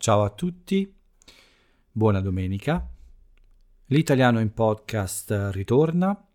Ciao 0.00 0.22
a 0.22 0.30
tutti, 0.30 0.90
buona 1.92 2.22
domenica. 2.22 2.88
L'italiano 3.88 4.40
in 4.40 4.54
podcast 4.54 5.50
ritorna, 5.52 6.26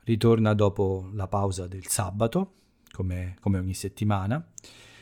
ritorna 0.00 0.52
dopo 0.52 1.08
la 1.14 1.26
pausa 1.26 1.66
del 1.66 1.86
sabato, 1.86 2.52
come, 2.90 3.38
come 3.40 3.56
ogni 3.56 3.72
settimana, 3.72 4.46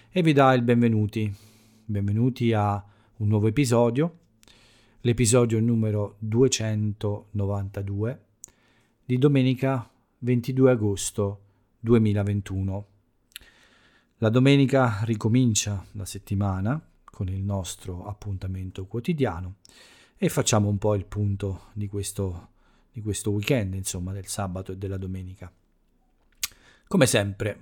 e 0.09 0.23
vi 0.23 0.33
dà 0.33 0.53
il 0.53 0.63
benvenuti. 0.63 1.35
Benvenuti 1.85 2.53
a 2.53 2.81
un 3.17 3.27
nuovo 3.27 3.49
episodio, 3.49 4.19
l'episodio 5.01 5.59
numero 5.59 6.15
292 6.21 8.25
di 9.05 9.19
domenica 9.19 9.91
22 10.19 10.71
agosto 10.71 11.41
2021. 11.81 12.87
La 14.19 14.29
domenica 14.29 15.01
ricomincia 15.03 15.85
la 15.95 16.05
settimana 16.05 16.81
con 17.21 17.29
il 17.29 17.43
nostro 17.43 18.07
appuntamento 18.07 18.87
quotidiano 18.87 19.57
e 20.17 20.31
facciamo 20.31 20.71
un 20.71 20.79
po' 20.79 20.95
il 20.95 21.05
punto 21.05 21.67
di 21.75 21.87
questo, 21.87 22.49
di 22.91 23.03
questo 23.03 23.31
weekend, 23.31 23.75
insomma, 23.75 24.13
del 24.13 24.27
sabato 24.27 24.73
e 24.73 24.79
della 24.79 24.97
domenica. 24.97 25.53
Come 26.87 27.05
sempre, 27.05 27.61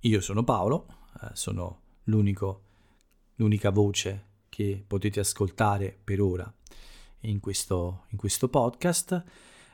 io 0.00 0.22
sono 0.22 0.42
Paolo, 0.42 0.86
eh, 1.20 1.28
sono 1.34 1.80
l'unica 2.04 3.68
voce 3.68 4.24
che 4.48 4.82
potete 4.86 5.20
ascoltare 5.20 5.94
per 6.02 6.22
ora 6.22 6.50
in 7.20 7.40
questo, 7.40 8.04
in 8.08 8.16
questo 8.16 8.48
podcast 8.48 9.22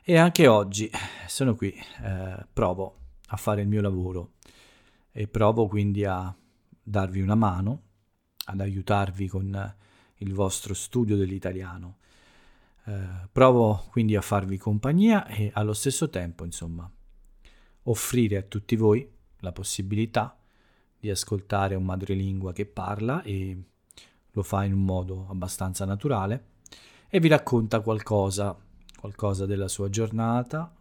e 0.03 0.17
anche 0.17 0.49
oggi 0.49 0.91
sono 1.29 1.55
qui, 1.55 1.73
eh, 2.03 2.47
provo 2.53 2.97
a 3.29 3.37
fare 3.37 3.63
il 3.63 3.69
mio 3.69 3.81
lavoro 3.81 4.33
e 5.13 5.29
provo 5.29 5.69
quindi 5.69 6.05
a 6.05 6.35
darvi 6.83 7.21
una 7.21 7.37
mano 7.37 7.84
ad 8.47 8.61
aiutarvi 8.61 9.29
con 9.29 9.75
il 10.19 10.33
vostro 10.33 10.75
studio 10.75 11.17
dell'italiano. 11.17 11.99
Eh, 12.87 13.29
provo 13.33 13.85
quindi 13.91 14.15
a 14.17 14.21
farvi 14.21 14.59
compagnia 14.59 15.27
e 15.27 15.51
allo 15.55 15.73
stesso 15.73 16.11
tempo, 16.11 16.45
insomma, 16.45 16.91
offrire 17.85 18.37
a 18.37 18.43
tutti 18.43 18.77
voi 18.77 19.09
la 19.39 19.53
possibilità 19.53 20.39
di 20.99 21.11
ascoltare 21.11 21.75
un 21.75 21.85
madrelingua 21.85 22.53
che 22.53 22.67
parla 22.67 23.23
e 23.23 23.63
lo 24.31 24.43
fa 24.43 24.65
in 24.65 24.73
un 24.73 24.85
modo 24.85 25.27
abbastanza 25.29 25.85
naturale 25.85 26.53
e 27.09 27.21
vi 27.21 27.29
racconta 27.29 27.81
qualcosa, 27.81 28.57
qualcosa 28.99 29.47
della 29.47 29.69
sua 29.69 29.89
giornata, 29.89 30.75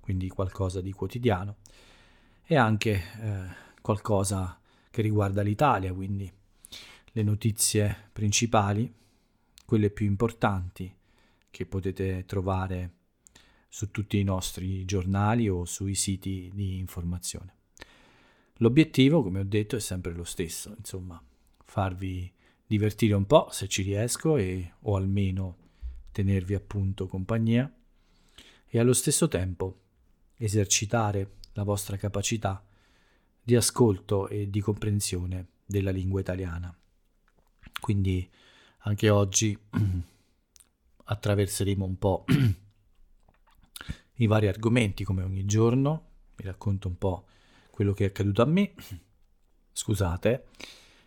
quindi 0.00 0.28
qualcosa 0.28 0.80
di 0.80 0.92
quotidiano 0.92 1.56
e 2.44 2.56
anche 2.56 2.92
eh, 2.92 3.42
qualcosa 3.80 4.58
che 4.90 5.02
riguarda 5.02 5.42
l'Italia, 5.42 5.94
quindi 5.94 6.30
le 7.12 7.22
notizie 7.22 8.08
principali, 8.12 8.92
quelle 9.64 9.90
più 9.90 10.06
importanti 10.06 10.94
che 11.50 11.66
potete 11.66 12.24
trovare 12.26 12.92
su 13.68 13.90
tutti 13.90 14.18
i 14.18 14.24
nostri 14.24 14.84
giornali 14.84 15.48
o 15.48 15.64
sui 15.64 15.94
siti 15.94 16.50
di 16.52 16.78
informazione. 16.78 17.54
L'obiettivo, 18.54 19.22
come 19.22 19.40
ho 19.40 19.44
detto, 19.44 19.76
è 19.76 19.80
sempre 19.80 20.12
lo 20.12 20.24
stesso, 20.24 20.74
insomma, 20.76 21.22
farvi 21.64 22.30
divertire 22.66 23.14
un 23.14 23.26
po' 23.26 23.48
se 23.50 23.68
ci 23.68 23.82
riesco 23.82 24.36
e, 24.36 24.74
o 24.80 24.96
almeno 24.96 25.56
tenervi 26.12 26.54
appunto 26.54 27.06
compagnia 27.06 27.72
e 28.66 28.78
allo 28.78 28.92
stesso 28.92 29.28
tempo 29.28 29.80
esercitare 30.36 31.38
la 31.54 31.62
vostra 31.62 31.96
capacità 31.96 32.64
di 33.42 33.56
ascolto 33.56 34.28
e 34.28 34.50
di 34.50 34.60
comprensione 34.60 35.46
della 35.64 35.90
lingua 35.90 36.20
italiana. 36.20 36.79
Quindi 37.78 38.28
anche 38.78 39.10
oggi 39.10 39.56
attraverseremo 41.04 41.84
un 41.84 41.98
po' 41.98 42.24
i 44.16 44.26
vari 44.26 44.48
argomenti 44.48 45.04
come 45.04 45.22
ogni 45.22 45.44
giorno, 45.44 46.08
vi 46.36 46.44
racconto 46.44 46.88
un 46.88 46.96
po' 46.96 47.26
quello 47.70 47.92
che 47.92 48.04
è 48.04 48.08
accaduto 48.08 48.42
a 48.42 48.46
me, 48.46 48.72
scusate, 49.72 50.46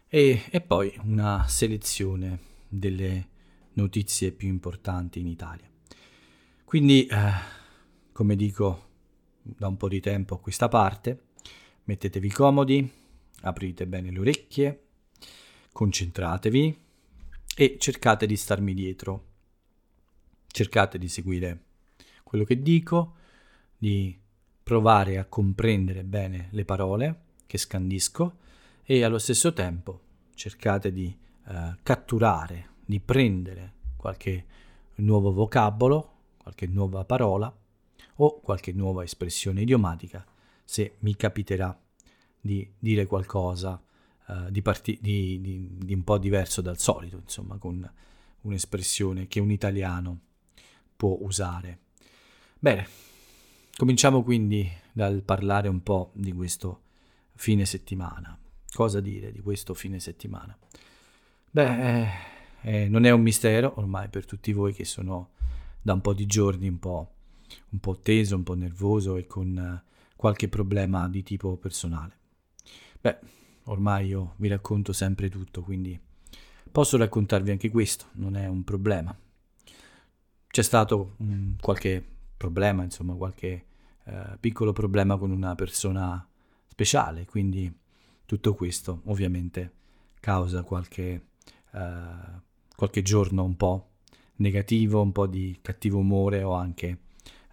e, 0.07 0.43
e 0.49 0.61
poi 0.61 0.93
una 1.03 1.45
selezione 1.47 2.39
delle 2.67 3.29
notizie 3.73 4.31
più 4.31 4.47
importanti 4.47 5.19
in 5.19 5.27
Italia. 5.27 5.69
Quindi, 6.63 7.05
eh, 7.05 7.31
come 8.11 8.35
dico 8.35 8.89
da 9.41 9.67
un 9.67 9.77
po' 9.77 9.87
di 9.87 9.99
tempo 9.99 10.35
a 10.35 10.39
questa 10.39 10.67
parte, 10.69 11.25
mettetevi 11.83 12.29
comodi, 12.29 12.91
aprite 13.41 13.85
bene 13.85 14.11
le 14.11 14.19
orecchie, 14.19 14.83
concentratevi 15.73 16.81
e 17.55 17.77
cercate 17.77 18.25
di 18.25 18.37
starmi 18.37 18.73
dietro. 18.73 19.25
Cercate 20.47 20.97
di 20.97 21.09
seguire 21.09 21.63
quello 22.23 22.45
che 22.45 22.61
dico, 22.61 23.15
di 23.77 24.17
provare 24.63 25.17
a 25.17 25.25
comprendere 25.25 26.03
bene 26.05 26.47
le 26.51 26.63
parole 26.63 27.21
che 27.45 27.57
scandisco 27.57 28.37
e 28.83 29.03
allo 29.03 29.17
stesso 29.17 29.51
tempo 29.51 29.99
cercate 30.33 30.93
di 30.93 31.15
eh, 31.47 31.75
catturare, 31.83 32.69
di 32.85 32.99
prendere 33.01 33.73
qualche 33.97 34.45
nuovo 34.95 35.33
vocabolo, 35.33 36.11
qualche 36.37 36.67
nuova 36.67 37.03
parola 37.03 37.53
o 38.15 38.39
qualche 38.39 38.71
nuova 38.71 39.03
espressione 39.03 39.61
idiomatica 39.61 40.25
se 40.63 40.95
mi 40.99 41.15
capiterà 41.15 41.77
di 42.39 42.69
dire 42.79 43.05
qualcosa 43.05 43.81
uh, 44.27 44.49
di, 44.49 44.61
parti- 44.61 44.97
di, 45.01 45.39
di, 45.41 45.69
di, 45.77 45.93
un 45.93 46.03
po' 46.03 46.17
diverso 46.17 46.61
dal 46.61 46.77
solito, 46.77 47.17
insomma, 47.17 47.57
con 47.57 47.89
un'espressione 48.41 49.27
che 49.27 49.39
un 49.39 49.51
italiano 49.51 50.19
può 50.95 51.17
usare. 51.21 51.79
Bene, 52.59 52.87
cominciamo 53.75 54.23
quindi 54.23 54.69
dal 54.91 55.21
parlare 55.23 55.67
un 55.67 55.81
po' 55.81 56.11
di 56.13 56.31
questo 56.31 56.81
fine 57.35 57.65
settimana. 57.65 58.37
Cosa 58.71 58.99
dire 58.99 59.31
di 59.31 59.41
questo 59.41 59.73
fine 59.73 59.99
settimana? 59.99 60.57
Beh, 61.51 62.01
eh, 62.01 62.09
eh, 62.61 62.89
non 62.89 63.05
è 63.05 63.11
un 63.11 63.21
mistero 63.21 63.73
ormai 63.77 64.09
per 64.09 64.25
tutti 64.25 64.51
voi 64.53 64.73
che 64.73 64.85
sono 64.85 65.31
da 65.81 65.93
un 65.93 66.01
po' 66.01 66.13
di 66.13 66.25
giorni 66.25 66.67
un 66.67 66.79
po', 66.79 67.13
un 67.69 67.79
po 67.79 67.99
teso, 67.99 68.35
un 68.35 68.43
po' 68.43 68.55
nervoso 68.55 69.17
e 69.17 69.27
con 69.27 69.57
eh, 69.57 69.91
qualche 70.15 70.47
problema 70.47 71.07
di 71.09 71.21
tipo 71.21 71.57
personale. 71.57 72.17
Beh, 73.01 73.19
ormai 73.65 74.07
io 74.07 74.33
vi 74.37 74.47
racconto 74.47 74.93
sempre 74.93 75.29
tutto, 75.29 75.61
quindi 75.61 75.99
posso 76.71 76.97
raccontarvi 76.97 77.51
anche 77.51 77.69
questo, 77.69 78.05
non 78.13 78.35
è 78.35 78.47
un 78.47 78.63
problema. 78.63 79.15
C'è 80.47 80.61
stato 80.61 81.15
um, 81.17 81.55
qualche 81.59 82.03
problema, 82.37 82.83
insomma, 82.83 83.15
qualche 83.15 83.65
uh, 84.05 84.37
piccolo 84.39 84.73
problema 84.73 85.17
con 85.17 85.31
una 85.31 85.55
persona 85.55 86.27
speciale, 86.67 87.25
quindi 87.25 87.71
tutto 88.25 88.53
questo 88.53 89.01
ovviamente 89.05 89.71
causa 90.19 90.63
qualche, 90.63 91.27
uh, 91.71 92.39
qualche 92.75 93.01
giorno 93.01 93.43
un 93.43 93.55
po' 93.55 93.89
negativo, 94.37 95.01
un 95.01 95.11
po' 95.11 95.27
di 95.27 95.57
cattivo 95.61 95.99
umore 95.99 96.43
o 96.43 96.53
anche, 96.53 96.99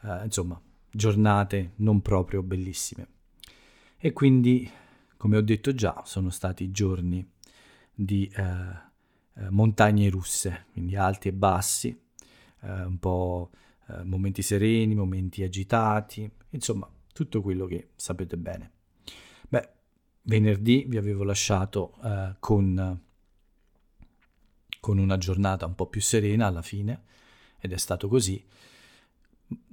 uh, 0.03 0.25
insomma, 0.25 0.61
giornate 0.91 1.73
non 1.77 2.01
proprio 2.03 2.43
bellissime. 2.43 3.09
E 3.97 4.13
quindi 4.13 4.71
come 5.21 5.37
ho 5.37 5.43
detto 5.43 5.75
già, 5.75 6.01
sono 6.07 6.31
stati 6.31 6.71
giorni 6.71 7.23
di 7.93 8.27
eh, 8.35 8.43
eh, 9.35 9.51
montagne 9.51 10.09
russe, 10.09 10.65
quindi 10.73 10.97
alti 10.97 11.29
e 11.29 11.35
bassi, 11.35 11.89
eh, 12.63 12.85
un 12.85 12.99
po' 12.99 13.51
eh, 13.89 14.03
momenti 14.03 14.41
sereni, 14.41 14.95
momenti 14.95 15.43
agitati, 15.43 16.29
insomma, 16.49 16.91
tutto 17.13 17.43
quello 17.43 17.67
che 17.67 17.91
sapete 17.97 18.39
bene. 18.39 18.71
Beh, 19.47 19.69
venerdì 20.23 20.87
vi 20.89 20.97
avevo 20.97 21.23
lasciato 21.23 21.99
eh, 22.03 22.37
con, 22.39 23.03
con 24.81 24.97
una 24.97 25.19
giornata 25.19 25.67
un 25.67 25.75
po' 25.75 25.89
più 25.89 26.01
serena 26.01 26.47
alla 26.47 26.63
fine, 26.63 27.03
ed 27.59 27.73
è 27.75 27.77
stato 27.77 28.09
così. 28.09 28.43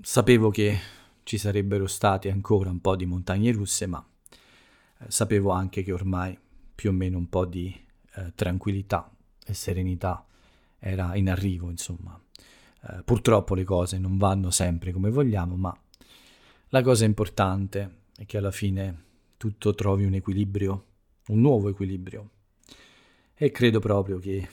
Sapevo 0.02 0.50
che 0.50 0.78
ci 1.24 1.38
sarebbero 1.38 1.88
state 1.88 2.30
ancora 2.30 2.70
un 2.70 2.82
po' 2.82 2.98
di 2.98 3.06
montagne 3.06 3.54
russe, 3.54 3.86
ma 3.86 4.06
sapevo 5.08 5.52
anche 5.52 5.84
che 5.84 5.92
ormai 5.92 6.38
più 6.74 6.90
o 6.90 6.94
meno 6.94 7.18
un 7.18 7.30
po' 7.30 7.46
di 7.46 7.74
eh, 8.16 8.32
tranquillità 8.36 9.12
e 9.46 9.54
serenità 9.54 10.26
era 10.80 11.16
in 11.16 11.30
arrivo, 11.30 11.70
insomma. 11.70 12.20
Eh, 12.82 13.02
purtroppo 13.04 13.56
le 13.56 13.64
cose 13.64 13.98
non 13.98 14.18
vanno 14.18 14.52
sempre 14.52 14.92
come 14.92 15.10
vogliamo, 15.10 15.56
ma 15.56 15.76
la 16.70 16.82
cosa 16.82 17.06
importante 17.06 18.02
è 18.16 18.26
che 18.26 18.38
alla 18.38 18.52
fine 18.52 19.04
tutto 19.38 19.74
trovi 19.74 20.04
un 20.04 20.14
equilibrio, 20.14 20.86
un 21.28 21.40
nuovo 21.40 21.70
equilibrio. 21.70 22.30
E 23.34 23.52
credo 23.52 23.80
proprio 23.80 24.18
che 24.20 24.50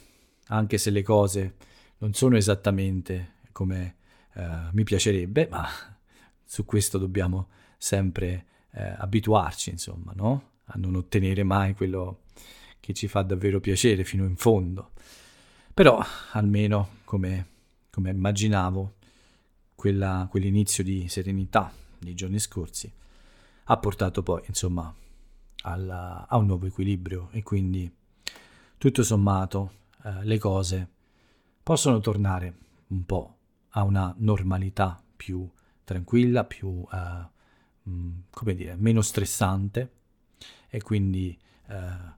anche 0.48 0.78
se 0.78 0.90
le 0.90 1.02
cose 1.02 1.56
non 1.98 2.12
sono 2.12 2.36
esattamente 2.36 3.36
come 3.52 3.96
eh, 4.34 4.68
mi 4.72 4.84
piacerebbe, 4.84 5.48
ma 5.50 5.66
su 6.44 6.64
questo 6.64 6.98
dobbiamo 6.98 7.48
sempre 7.78 8.46
eh, 8.74 8.94
abituarci, 8.98 9.70
insomma, 9.70 10.12
no? 10.14 10.50
A 10.66 10.74
non 10.76 10.94
ottenere 10.94 11.42
mai 11.42 11.74
quello 11.74 12.22
che 12.80 12.92
ci 12.92 13.08
fa 13.08 13.22
davvero 13.22 13.60
piacere 13.60 14.04
fino 14.04 14.24
in 14.24 14.36
fondo. 14.36 14.90
Però 15.72 16.00
almeno 16.32 16.96
come, 17.04 17.46
come 17.90 18.10
immaginavo, 18.10 18.94
quella, 19.74 20.26
quell'inizio 20.30 20.84
di 20.84 21.08
serenità 21.08 21.72
dei 21.98 22.14
giorni 22.14 22.38
scorsi 22.38 22.92
ha 23.64 23.76
portato 23.78 24.22
poi 24.22 24.42
insomma 24.46 24.94
alla, 25.62 26.26
a 26.28 26.36
un 26.36 26.46
nuovo 26.46 26.66
equilibrio 26.66 27.28
e 27.32 27.42
quindi 27.42 27.90
tutto 28.76 29.02
sommato 29.02 29.72
eh, 30.04 30.24
le 30.24 30.38
cose 30.38 30.88
possono 31.62 32.00
tornare 32.00 32.56
un 32.88 33.04
po' 33.04 33.36
a 33.70 33.82
una 33.82 34.14
normalità 34.18 35.02
più 35.16 35.48
tranquilla, 35.82 36.44
più 36.44 36.84
eh, 36.92 37.32
mh, 37.84 38.10
come 38.30 38.54
dire, 38.54 38.76
meno 38.76 39.00
stressante 39.00 39.90
e 40.68 40.82
quindi 40.82 41.36
eh, 41.68 42.12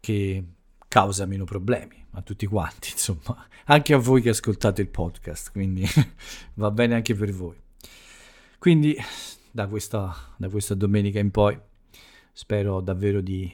che 0.00 0.44
causa 0.88 1.26
meno 1.26 1.44
problemi 1.44 2.04
a 2.12 2.22
tutti 2.22 2.46
quanti, 2.46 2.90
insomma, 2.92 3.46
anche 3.64 3.94
a 3.94 3.98
voi 3.98 4.22
che 4.22 4.28
ascoltate 4.28 4.82
il 4.82 4.88
podcast, 4.88 5.50
quindi 5.50 5.84
va 6.54 6.70
bene 6.70 6.94
anche 6.94 7.14
per 7.14 7.32
voi. 7.32 7.56
Quindi 8.58 8.96
da 9.50 9.66
questa, 9.66 10.14
da 10.36 10.48
questa 10.48 10.74
domenica 10.74 11.18
in 11.18 11.30
poi 11.30 11.58
spero 12.32 12.80
davvero 12.80 13.20
di, 13.20 13.52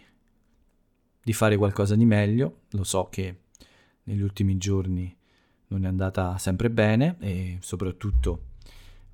di 1.23 1.33
fare 1.33 1.57
qualcosa 1.57 1.97
di 1.97 2.05
meglio, 2.05 2.63
lo 2.71 2.85
so 2.85 3.09
che 3.11 3.41
negli 4.05 4.23
ultimi 4.23 4.57
giorni 4.57 5.15
non 5.69 5.85
è 5.85 5.89
andata 5.89 6.37
sempre 6.39 6.71
bene 6.71 7.17
e 7.21 7.59
soprattutto 7.61 8.50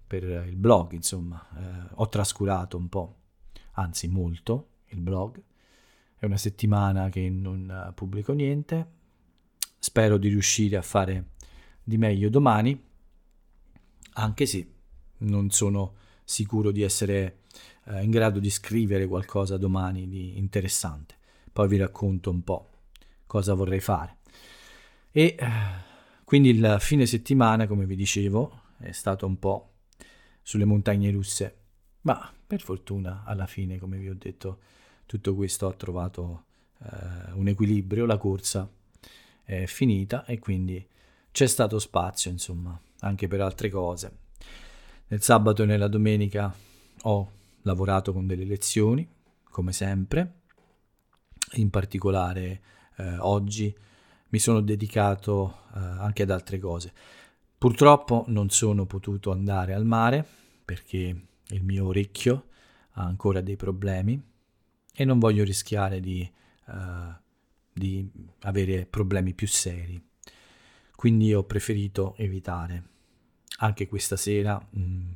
per 0.06 0.22
il 0.22 0.56
blog, 0.56 0.92
insomma, 0.92 1.44
eh, 1.56 1.88
ho 1.94 2.08
trascurato 2.08 2.76
un 2.76 2.88
po', 2.88 3.16
anzi 3.72 4.08
molto, 4.08 4.68
il 4.86 5.00
blog 5.00 5.42
è 6.18 6.24
una 6.24 6.36
settimana 6.36 7.08
che 7.08 7.28
non 7.28 7.92
pubblico 7.94 8.32
niente. 8.32 8.94
Spero 9.78 10.16
di 10.16 10.28
riuscire 10.28 10.76
a 10.76 10.82
fare 10.82 11.32
di 11.82 11.98
meglio 11.98 12.28
domani, 12.28 12.82
anche 14.14 14.46
se 14.46 14.72
non 15.18 15.50
sono 15.50 15.94
sicuro 16.24 16.70
di 16.70 16.82
essere 16.82 17.42
eh, 17.84 18.02
in 18.02 18.10
grado 18.10 18.40
di 18.40 18.50
scrivere 18.50 19.06
qualcosa 19.06 19.56
domani 19.58 20.08
di 20.08 20.38
interessante. 20.38 21.14
Poi 21.52 21.68
vi 21.68 21.76
racconto 21.76 22.30
un 22.30 22.42
po' 22.42 22.70
cosa 23.26 23.54
vorrei 23.54 23.80
fare. 23.80 24.16
E 25.12 25.36
eh, 25.38 25.48
quindi 26.24 26.48
il 26.48 26.76
fine 26.80 27.06
settimana, 27.06 27.66
come 27.66 27.86
vi 27.86 27.94
dicevo, 27.94 28.62
è 28.78 28.92
stato 28.92 29.26
un 29.26 29.38
po' 29.38 29.75
sulle 30.46 30.64
montagne 30.64 31.10
russe, 31.10 31.56
ma 32.02 32.32
per 32.46 32.60
fortuna 32.60 33.24
alla 33.26 33.48
fine, 33.48 33.80
come 33.80 33.98
vi 33.98 34.08
ho 34.08 34.14
detto, 34.14 34.60
tutto 35.04 35.34
questo 35.34 35.66
ha 35.66 35.72
trovato 35.72 36.44
eh, 36.84 37.32
un 37.32 37.48
equilibrio, 37.48 38.06
la 38.06 38.16
corsa 38.16 38.70
è 39.42 39.66
finita 39.66 40.24
e 40.24 40.38
quindi 40.38 40.86
c'è 41.32 41.48
stato 41.48 41.80
spazio, 41.80 42.30
insomma, 42.30 42.80
anche 43.00 43.26
per 43.26 43.40
altre 43.40 43.70
cose. 43.70 44.18
Nel 45.08 45.20
sabato 45.20 45.64
e 45.64 45.66
nella 45.66 45.88
domenica 45.88 46.54
ho 47.02 47.30
lavorato 47.62 48.12
con 48.12 48.28
delle 48.28 48.44
lezioni, 48.44 49.04
come 49.50 49.72
sempre, 49.72 50.42
in 51.54 51.70
particolare 51.70 52.60
eh, 52.98 53.18
oggi 53.18 53.76
mi 54.28 54.38
sono 54.38 54.60
dedicato 54.60 55.62
eh, 55.74 55.78
anche 55.80 56.22
ad 56.22 56.30
altre 56.30 56.60
cose. 56.60 56.92
Purtroppo 57.58 58.24
non 58.28 58.50
sono 58.50 58.84
potuto 58.84 59.30
andare 59.30 59.72
al 59.72 59.86
mare 59.86 60.24
perché 60.64 61.26
il 61.48 61.62
mio 61.62 61.86
orecchio 61.86 62.48
ha 62.92 63.04
ancora 63.04 63.40
dei 63.40 63.56
problemi 63.56 64.20
e 64.92 65.04
non 65.04 65.18
voglio 65.18 65.42
rischiare 65.42 66.00
di, 66.00 66.30
uh, 66.66 67.14
di 67.72 68.10
avere 68.40 68.86
problemi 68.86 69.32
più 69.32 69.46
seri. 69.46 70.02
Quindi 70.94 71.32
ho 71.32 71.44
preferito 71.44 72.14
evitare. 72.16 72.84
Anche 73.58 73.86
questa 73.88 74.16
sera 74.16 74.58
mh, 74.58 74.80
mm, 74.80 75.10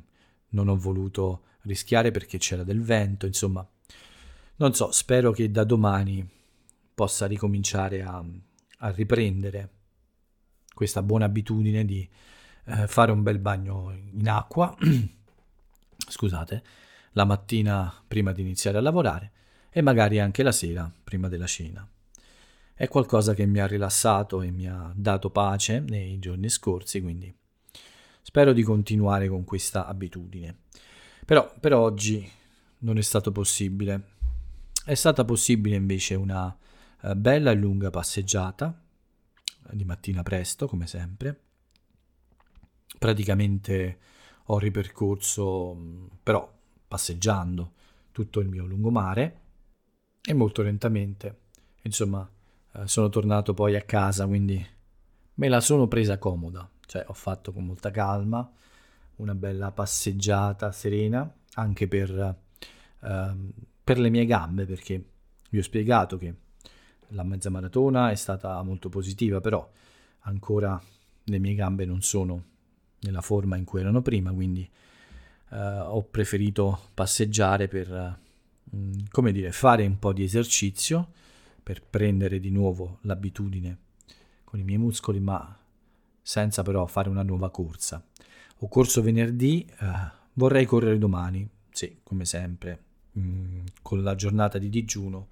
non 0.49 0.67
ho 0.67 0.77
voluto 0.77 1.43
rischiare 1.61 2.09
perché 2.09 2.39
c'era 2.39 2.63
del 2.63 2.81
vento, 2.81 3.27
insomma, 3.27 3.67
non 4.55 4.73
so, 4.73 4.91
spero 4.91 5.31
che 5.31 5.51
da 5.51 5.63
domani 5.63 6.27
possa 6.93 7.25
ricominciare 7.27 8.03
a, 8.03 8.23
a 8.77 8.89
riprendere 8.91 9.69
questa 10.81 11.03
buona 11.03 11.25
abitudine 11.25 11.85
di 11.85 12.09
eh, 12.65 12.87
fare 12.87 13.11
un 13.11 13.21
bel 13.21 13.37
bagno 13.37 13.95
in 14.13 14.27
acqua, 14.27 14.75
scusate, 15.95 16.63
la 17.11 17.23
mattina 17.23 18.03
prima 18.07 18.31
di 18.31 18.41
iniziare 18.41 18.79
a 18.79 18.81
lavorare 18.81 19.31
e 19.69 19.83
magari 19.83 20.19
anche 20.19 20.41
la 20.41 20.51
sera 20.51 20.91
prima 21.03 21.27
della 21.27 21.45
cena. 21.45 21.87
È 22.73 22.87
qualcosa 22.87 23.35
che 23.35 23.45
mi 23.45 23.59
ha 23.59 23.67
rilassato 23.67 24.41
e 24.41 24.49
mi 24.49 24.67
ha 24.67 24.91
dato 24.95 25.29
pace 25.29 25.81
nei 25.81 26.17
giorni 26.17 26.49
scorsi, 26.49 26.99
quindi 26.99 27.31
spero 28.23 28.51
di 28.51 28.63
continuare 28.63 29.27
con 29.27 29.43
questa 29.43 29.85
abitudine. 29.85 30.61
Però 31.23 31.53
per 31.59 31.75
oggi 31.75 32.27
non 32.79 32.97
è 32.97 33.01
stato 33.01 33.31
possibile. 33.31 34.13
È 34.83 34.95
stata 34.95 35.23
possibile 35.25 35.75
invece 35.75 36.15
una 36.15 36.57
uh, 37.01 37.13
bella 37.13 37.51
e 37.51 37.55
lunga 37.55 37.91
passeggiata 37.91 38.80
di 39.73 39.85
mattina 39.85 40.23
presto, 40.23 40.67
come 40.67 40.87
sempre. 40.87 41.39
Praticamente 42.97 43.99
ho 44.45 44.59
ripercorso, 44.59 46.09
però 46.21 46.51
passeggiando, 46.87 47.73
tutto 48.11 48.39
il 48.39 48.47
mio 48.49 48.65
lungomare 48.65 49.39
e 50.21 50.33
molto 50.33 50.61
lentamente. 50.61 51.39
Insomma, 51.83 52.29
eh, 52.73 52.87
sono 52.87 53.09
tornato 53.09 53.53
poi 53.53 53.75
a 53.75 53.81
casa, 53.81 54.27
quindi 54.27 54.65
me 55.35 55.47
la 55.47 55.59
sono 55.61 55.87
presa 55.87 56.17
comoda, 56.17 56.69
cioè 56.85 57.05
ho 57.07 57.13
fatto 57.13 57.51
con 57.51 57.65
molta 57.65 57.91
calma 57.91 58.51
una 59.17 59.35
bella 59.35 59.71
passeggiata 59.71 60.71
serena, 60.71 61.31
anche 61.53 61.87
per, 61.87 62.37
eh, 63.01 63.35
per 63.83 63.99
le 63.99 64.09
mie 64.09 64.25
gambe, 64.25 64.65
perché 64.65 65.03
vi 65.49 65.59
ho 65.59 65.63
spiegato 65.63 66.17
che 66.17 66.35
la 67.11 67.23
mezza 67.23 67.49
maratona 67.49 68.11
è 68.11 68.15
stata 68.15 68.61
molto 68.63 68.89
positiva, 68.89 69.39
però 69.41 69.69
ancora 70.21 70.81
le 71.23 71.39
mie 71.39 71.55
gambe 71.55 71.85
non 71.85 72.01
sono 72.01 72.43
nella 73.01 73.21
forma 73.21 73.57
in 73.57 73.63
cui 73.63 73.79
erano 73.79 74.01
prima, 74.01 74.31
quindi 74.31 74.69
eh, 75.49 75.57
ho 75.57 76.03
preferito 76.03 76.79
passeggiare 76.93 77.67
per 77.67 78.19
Mm, 78.75 78.91
come 79.11 79.31
dire, 79.31 79.51
fare 79.51 79.85
un 79.85 79.99
po' 79.99 80.13
di 80.13 80.23
esercizio 80.23 81.11
per 81.61 81.81
prendere 81.81 82.39
di 82.39 82.49
nuovo 82.49 82.99
l'abitudine 83.01 83.77
con 84.45 84.59
i 84.59 84.63
miei 84.63 84.77
muscoli, 84.77 85.19
ma 85.19 85.57
senza 86.21 86.63
però 86.63 86.85
fare 86.85 87.09
una 87.09 87.23
nuova 87.23 87.49
corsa. 87.49 88.03
Ho 88.59 88.67
corso 88.67 89.01
venerdì, 89.01 89.65
eh, 89.65 90.11
vorrei 90.33 90.65
correre 90.65 90.97
domani, 90.97 91.47
sì, 91.71 91.99
come 92.03 92.25
sempre, 92.25 92.83
mh, 93.11 93.21
mm, 93.21 93.59
con 93.81 94.03
la 94.03 94.15
giornata 94.15 94.57
di 94.57 94.69
digiuno 94.69 95.27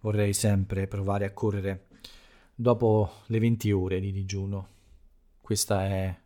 vorrei 0.00 0.32
sempre 0.32 0.86
provare 0.86 1.24
a 1.24 1.32
correre 1.32 1.86
dopo 2.54 3.10
le 3.26 3.38
20 3.38 3.72
ore 3.72 4.00
di 4.00 4.12
digiuno. 4.12 4.68
Questa 5.40 5.84
è 5.86 6.16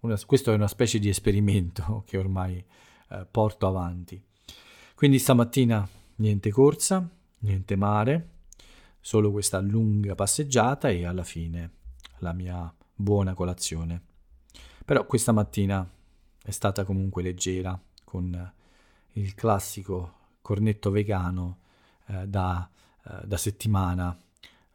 una, 0.00 0.18
questo 0.26 0.52
è 0.52 0.54
una 0.54 0.68
specie 0.68 0.98
di 0.98 1.08
esperimento 1.08 2.02
che 2.06 2.16
ormai 2.16 2.64
eh, 3.10 3.26
porto 3.30 3.66
avanti. 3.66 4.22
Quindi 4.94 5.18
stamattina 5.18 5.88
Niente 6.22 6.50
corsa, 6.50 7.08
niente 7.38 7.74
mare, 7.74 8.28
solo 9.00 9.32
questa 9.32 9.58
lunga 9.60 10.14
passeggiata 10.14 10.88
e 10.88 11.04
alla 11.04 11.24
fine 11.24 11.70
la 12.18 12.32
mia 12.32 12.72
buona 12.94 13.34
colazione. 13.34 14.00
Però 14.84 15.04
questa 15.06 15.32
mattina 15.32 15.88
è 16.44 16.50
stata 16.50 16.84
comunque 16.84 17.22
leggera 17.22 17.80
con 18.04 18.52
il 19.14 19.34
classico 19.34 20.14
cornetto 20.42 20.90
vegano 20.90 21.58
eh, 22.06 22.28
da, 22.28 22.70
eh, 23.08 23.26
da, 23.26 23.36
settimana, 23.36 24.16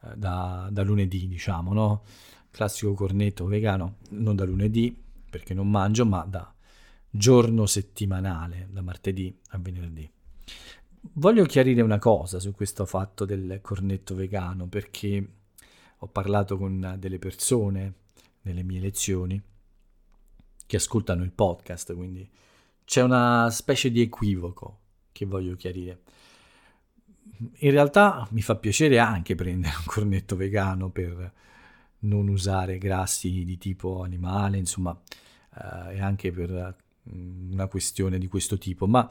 eh, 0.03 0.15
da, 0.15 0.69
da, 0.71 0.83
lunedì 0.83 1.27
diciamo, 1.27 1.73
no? 1.73 2.03
Classico 2.51 2.93
cornetto 2.93 3.45
vegano 3.45 3.97
non 4.09 4.35
da 4.35 4.45
lunedì 4.45 4.95
perché 5.29 5.53
non 5.53 5.69
mangio, 5.69 6.05
ma 6.05 6.25
da 6.25 6.51
giorno 7.09 7.65
settimanale, 7.65 8.67
da 8.71 8.81
martedì 8.81 9.35
a 9.49 9.57
venerdì. 9.57 10.09
Voglio 11.13 11.45
chiarire 11.45 11.81
una 11.81 11.99
cosa 11.99 12.39
su 12.39 12.51
questo 12.51 12.85
fatto 12.85 13.25
del 13.25 13.59
cornetto 13.61 14.15
vegano, 14.15 14.67
perché 14.67 15.27
ho 15.97 16.07
parlato 16.07 16.57
con 16.57 16.95
delle 16.99 17.19
persone 17.19 17.93
nelle 18.41 18.63
mie 18.63 18.79
lezioni 18.79 19.41
che 20.65 20.75
ascoltano 20.75 21.23
il 21.23 21.31
podcast, 21.31 21.95
quindi 21.95 22.29
c'è 22.83 23.01
una 23.01 23.49
specie 23.49 23.89
di 23.89 24.01
equivoco 24.01 24.79
che 25.11 25.25
voglio 25.25 25.55
chiarire. 25.55 26.01
In 27.59 27.71
realtà 27.71 28.27
mi 28.31 28.41
fa 28.41 28.55
piacere 28.55 28.99
anche 28.99 29.35
prendere 29.35 29.75
un 29.77 29.85
cornetto 29.85 30.35
vegano 30.35 30.89
per 30.89 31.33
non 31.99 32.27
usare 32.27 32.77
grassi 32.77 33.43
di 33.43 33.57
tipo 33.57 34.03
animale, 34.03 34.57
insomma, 34.57 34.99
eh, 35.55 35.95
e 35.95 36.01
anche 36.01 36.31
per 36.31 36.75
mm, 37.11 37.53
una 37.53 37.67
questione 37.67 38.17
di 38.17 38.27
questo 38.27 38.57
tipo, 38.57 38.87
ma 38.87 39.09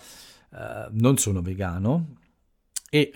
eh, 0.52 0.88
non 0.90 1.16
sono 1.18 1.42
vegano 1.42 2.16
e 2.90 3.12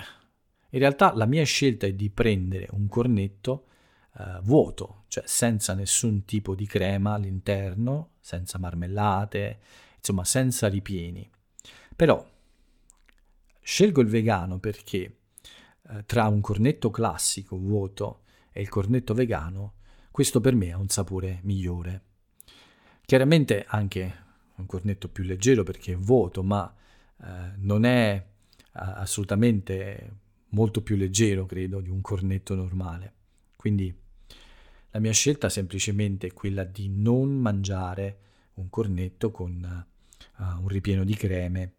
in 0.70 0.78
realtà 0.78 1.12
la 1.14 1.26
mia 1.26 1.44
scelta 1.44 1.86
è 1.86 1.92
di 1.92 2.10
prendere 2.10 2.68
un 2.72 2.86
cornetto 2.88 3.66
uh, 4.14 4.40
vuoto, 4.42 5.04
cioè 5.08 5.24
senza 5.26 5.74
nessun 5.74 6.24
tipo 6.24 6.54
di 6.54 6.66
crema 6.66 7.14
all'interno, 7.14 8.10
senza 8.20 8.58
marmellate, 8.58 9.58
insomma 9.96 10.24
senza 10.24 10.68
ripieni. 10.68 11.28
Però 11.96 12.24
scelgo 13.60 14.00
il 14.00 14.08
vegano 14.08 14.58
perché 14.58 15.18
uh, 15.82 16.04
tra 16.06 16.26
un 16.28 16.40
cornetto 16.40 16.90
classico 16.90 17.56
vuoto 17.56 18.22
e 18.52 18.60
il 18.60 18.68
cornetto 18.68 19.14
vegano, 19.14 19.74
questo 20.10 20.40
per 20.40 20.54
me 20.54 20.72
ha 20.72 20.78
un 20.78 20.88
sapore 20.88 21.40
migliore. 21.42 22.02
Chiaramente 23.04 23.64
anche 23.66 24.28
un 24.56 24.66
cornetto 24.66 25.08
più 25.08 25.24
leggero 25.24 25.62
perché 25.62 25.92
è 25.92 25.96
vuoto, 25.96 26.42
ma 26.42 26.72
uh, 27.16 27.24
non 27.56 27.84
è 27.84 28.26
assolutamente 28.72 30.18
molto 30.50 30.82
più 30.82 30.96
leggero, 30.96 31.46
credo, 31.46 31.80
di 31.80 31.90
un 31.90 32.00
cornetto 32.00 32.54
normale. 32.54 33.14
Quindi 33.56 33.94
la 34.90 35.00
mia 35.00 35.12
scelta 35.12 35.48
semplicemente 35.48 36.28
è 36.28 36.32
quella 36.32 36.64
di 36.64 36.88
non 36.88 37.36
mangiare 37.36 38.18
un 38.54 38.68
cornetto 38.70 39.30
con 39.30 39.86
uh, 40.36 40.42
un 40.44 40.68
ripieno 40.68 41.04
di 41.04 41.14
creme 41.14 41.74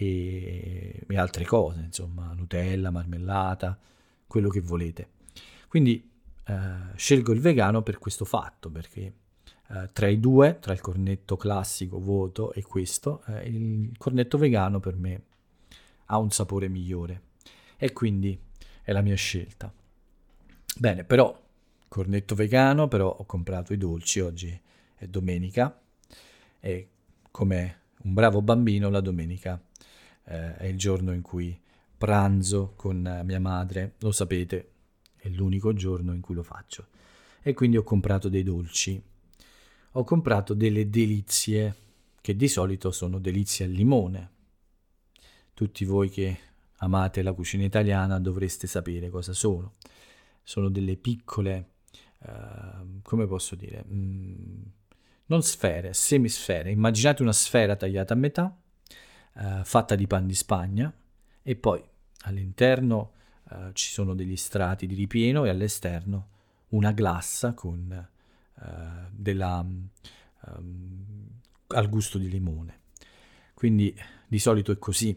e, 0.00 1.02
e, 1.08 1.18
altre 1.18 1.44
cose, 1.44 1.80
insomma, 1.80 2.32
Nutella, 2.32 2.90
marmellata, 2.90 3.76
quello 4.28 4.48
che 4.48 4.60
volete. 4.60 5.08
Quindi 5.66 6.08
uh, 6.46 6.52
scelgo 6.94 7.32
il 7.32 7.40
vegano 7.40 7.82
per 7.82 7.98
questo 7.98 8.24
fatto, 8.24 8.70
perché 8.70 9.12
uh, 9.70 9.88
tra 9.92 10.06
i 10.06 10.20
due, 10.20 10.58
tra 10.60 10.72
il 10.72 10.80
cornetto 10.80 11.36
classico 11.36 11.98
vuoto 11.98 12.52
e 12.52 12.62
questo, 12.62 13.24
il 13.42 13.90
cornetto 13.98 14.38
vegano 14.38 14.78
per 14.78 14.94
me 14.94 15.22
ha 16.06 16.18
un 16.18 16.30
sapore 16.30 16.68
migliore 16.68 17.22
e 17.76 17.92
quindi 17.92 18.38
è 18.82 18.92
la 18.92 19.02
mia 19.02 19.16
scelta. 19.16 19.72
Bene, 20.76 21.02
però 21.02 21.36
cornetto 21.88 22.36
vegano, 22.36 22.86
però 22.86 23.08
ho 23.08 23.26
comprato 23.26 23.72
i 23.72 23.76
dolci, 23.78 24.20
oggi 24.20 24.60
è 24.94 25.06
domenica 25.08 25.76
e 26.60 26.88
come 27.32 27.80
un 28.02 28.14
bravo 28.14 28.42
bambino 28.42 28.90
la 28.90 29.00
domenica 29.00 29.60
eh, 30.28 30.56
è 30.56 30.66
il 30.66 30.78
giorno 30.78 31.12
in 31.12 31.22
cui 31.22 31.58
pranzo 31.96 32.74
con 32.76 33.22
mia 33.24 33.40
madre, 33.40 33.94
lo 33.98 34.12
sapete, 34.12 34.70
è 35.16 35.28
l'unico 35.28 35.72
giorno 35.72 36.12
in 36.12 36.20
cui 36.20 36.34
lo 36.34 36.42
faccio. 36.42 36.86
E 37.42 37.54
quindi 37.54 37.76
ho 37.76 37.82
comprato 37.82 38.28
dei 38.28 38.42
dolci. 38.42 39.02
Ho 39.92 40.04
comprato 40.04 40.54
delle 40.54 40.88
delizie 40.90 41.74
che 42.20 42.36
di 42.36 42.48
solito 42.48 42.90
sono 42.90 43.18
delizie 43.18 43.64
al 43.64 43.70
limone. 43.72 44.30
Tutti 45.54 45.84
voi 45.84 46.08
che 46.08 46.38
amate 46.76 47.22
la 47.22 47.32
cucina 47.32 47.64
italiana 47.64 48.20
dovreste 48.20 48.66
sapere 48.66 49.10
cosa 49.10 49.32
sono. 49.32 49.72
Sono 50.42 50.68
delle 50.68 50.96
piccole 50.96 51.70
Ehm, 52.26 53.00
come 53.02 53.26
posso 53.26 53.54
dire, 53.54 53.84
mm, 53.86 54.62
non 55.26 55.42
sfere, 55.42 55.92
semisfere. 55.92 56.70
Immaginate 56.70 57.22
una 57.22 57.32
sfera 57.32 57.76
tagliata 57.76 58.14
a 58.14 58.16
metà, 58.16 58.56
uh, 59.38 59.64
fatta 59.64 59.94
di 59.94 60.06
pan 60.06 60.26
di 60.26 60.34
Spagna 60.34 60.92
e 61.42 61.56
poi 61.56 61.82
all'interno 62.22 63.12
uh, 63.50 63.72
ci 63.72 63.90
sono 63.90 64.14
degli 64.14 64.36
strati 64.36 64.86
di 64.86 64.94
ripieno 64.94 65.44
e 65.44 65.48
all'esterno 65.48 66.28
una 66.68 66.92
glassa 66.92 67.54
con 67.54 68.08
della, 69.10 69.60
um, 69.60 71.28
al 71.68 71.88
gusto 71.88 72.18
di 72.18 72.28
limone. 72.28 72.80
Quindi 73.54 73.96
di 74.26 74.38
solito 74.38 74.72
è 74.72 74.78
così, 74.78 75.16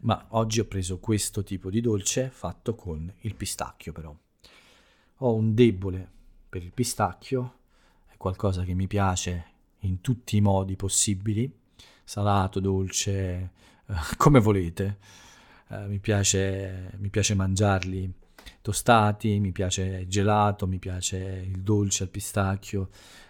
ma 0.00 0.26
oggi 0.30 0.60
ho 0.60 0.64
preso 0.64 0.98
questo 0.98 1.42
tipo 1.42 1.70
di 1.70 1.80
dolce 1.80 2.30
fatto 2.30 2.74
con 2.74 3.12
il 3.20 3.34
pistacchio 3.34 3.92
però. 3.92 4.16
Ho 5.22 5.34
un 5.34 5.54
debole 5.54 6.10
per 6.48 6.62
il 6.62 6.72
pistacchio, 6.72 7.58
è 8.06 8.16
qualcosa 8.16 8.64
che 8.64 8.74
mi 8.74 8.86
piace 8.86 9.44
in 9.80 10.00
tutti 10.00 10.36
i 10.36 10.40
modi 10.40 10.76
possibili, 10.76 11.59
salato, 12.04 12.60
dolce, 12.60 13.50
eh, 13.86 13.94
come 14.16 14.40
volete. 14.40 14.98
Eh, 15.68 15.86
mi, 15.86 15.98
piace, 15.98 16.92
mi 16.98 17.10
piace 17.10 17.34
mangiarli 17.34 18.12
tostati, 18.62 19.38
mi 19.38 19.52
piace 19.52 20.06
gelato, 20.06 20.66
mi 20.66 20.78
piace 20.78 21.16
il 21.16 21.62
dolce 21.62 22.04
al 22.04 22.08
pistacchio, 22.08 22.88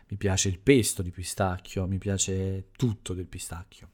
mi 0.09 0.17
piace 0.17 0.49
il 0.49 0.59
pesto 0.59 1.03
di 1.03 1.11
pistacchio, 1.11 1.87
mi 1.87 1.99
piace 1.99 2.69
tutto 2.77 3.15
del 3.15 3.27
pistacchio. 3.27 3.89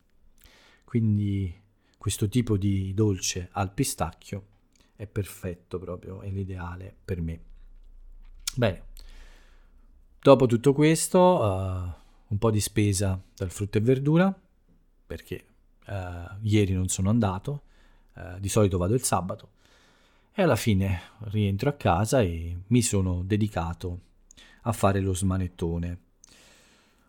Quindi 0.85 1.53
questo 1.99 2.29
tipo 2.29 2.57
di 2.57 2.95
dolce 2.95 3.49
al 3.53 3.73
pistacchio 3.73 4.47
è 4.95 5.07
perfetto 5.07 5.79
proprio, 5.79 6.21
è 6.21 6.31
l'ideale 6.31 6.95
per 7.05 7.21
me. 7.21 7.41
Bene, 8.55 8.85
Dopo 10.27 10.47
tutto 10.47 10.73
questo, 10.73 11.21
uh, 11.21 11.93
un 12.27 12.39
po' 12.39 12.51
di 12.51 12.59
spesa 12.59 13.23
dal 13.37 13.49
frutto 13.49 13.79
e 13.79 13.81
verdura, 13.81 14.37
perché 15.07 15.47
uh, 15.87 16.37
ieri 16.43 16.73
non 16.73 16.89
sono 16.89 17.11
andato, 17.11 17.63
uh, 18.15 18.39
di 18.39 18.49
solito 18.49 18.79
vado 18.79 18.95
il 18.95 19.03
sabato, 19.03 19.51
e 20.33 20.43
alla 20.43 20.57
fine 20.57 21.01
rientro 21.31 21.71
a 21.71 21.75
casa 21.75 22.21
e 22.21 22.57
mi 22.67 22.83
sono 22.83 23.23
dedicato 23.23 24.01
a 24.63 24.73
fare 24.73 25.01
lo 25.01 25.15
smanettone. 25.15 26.01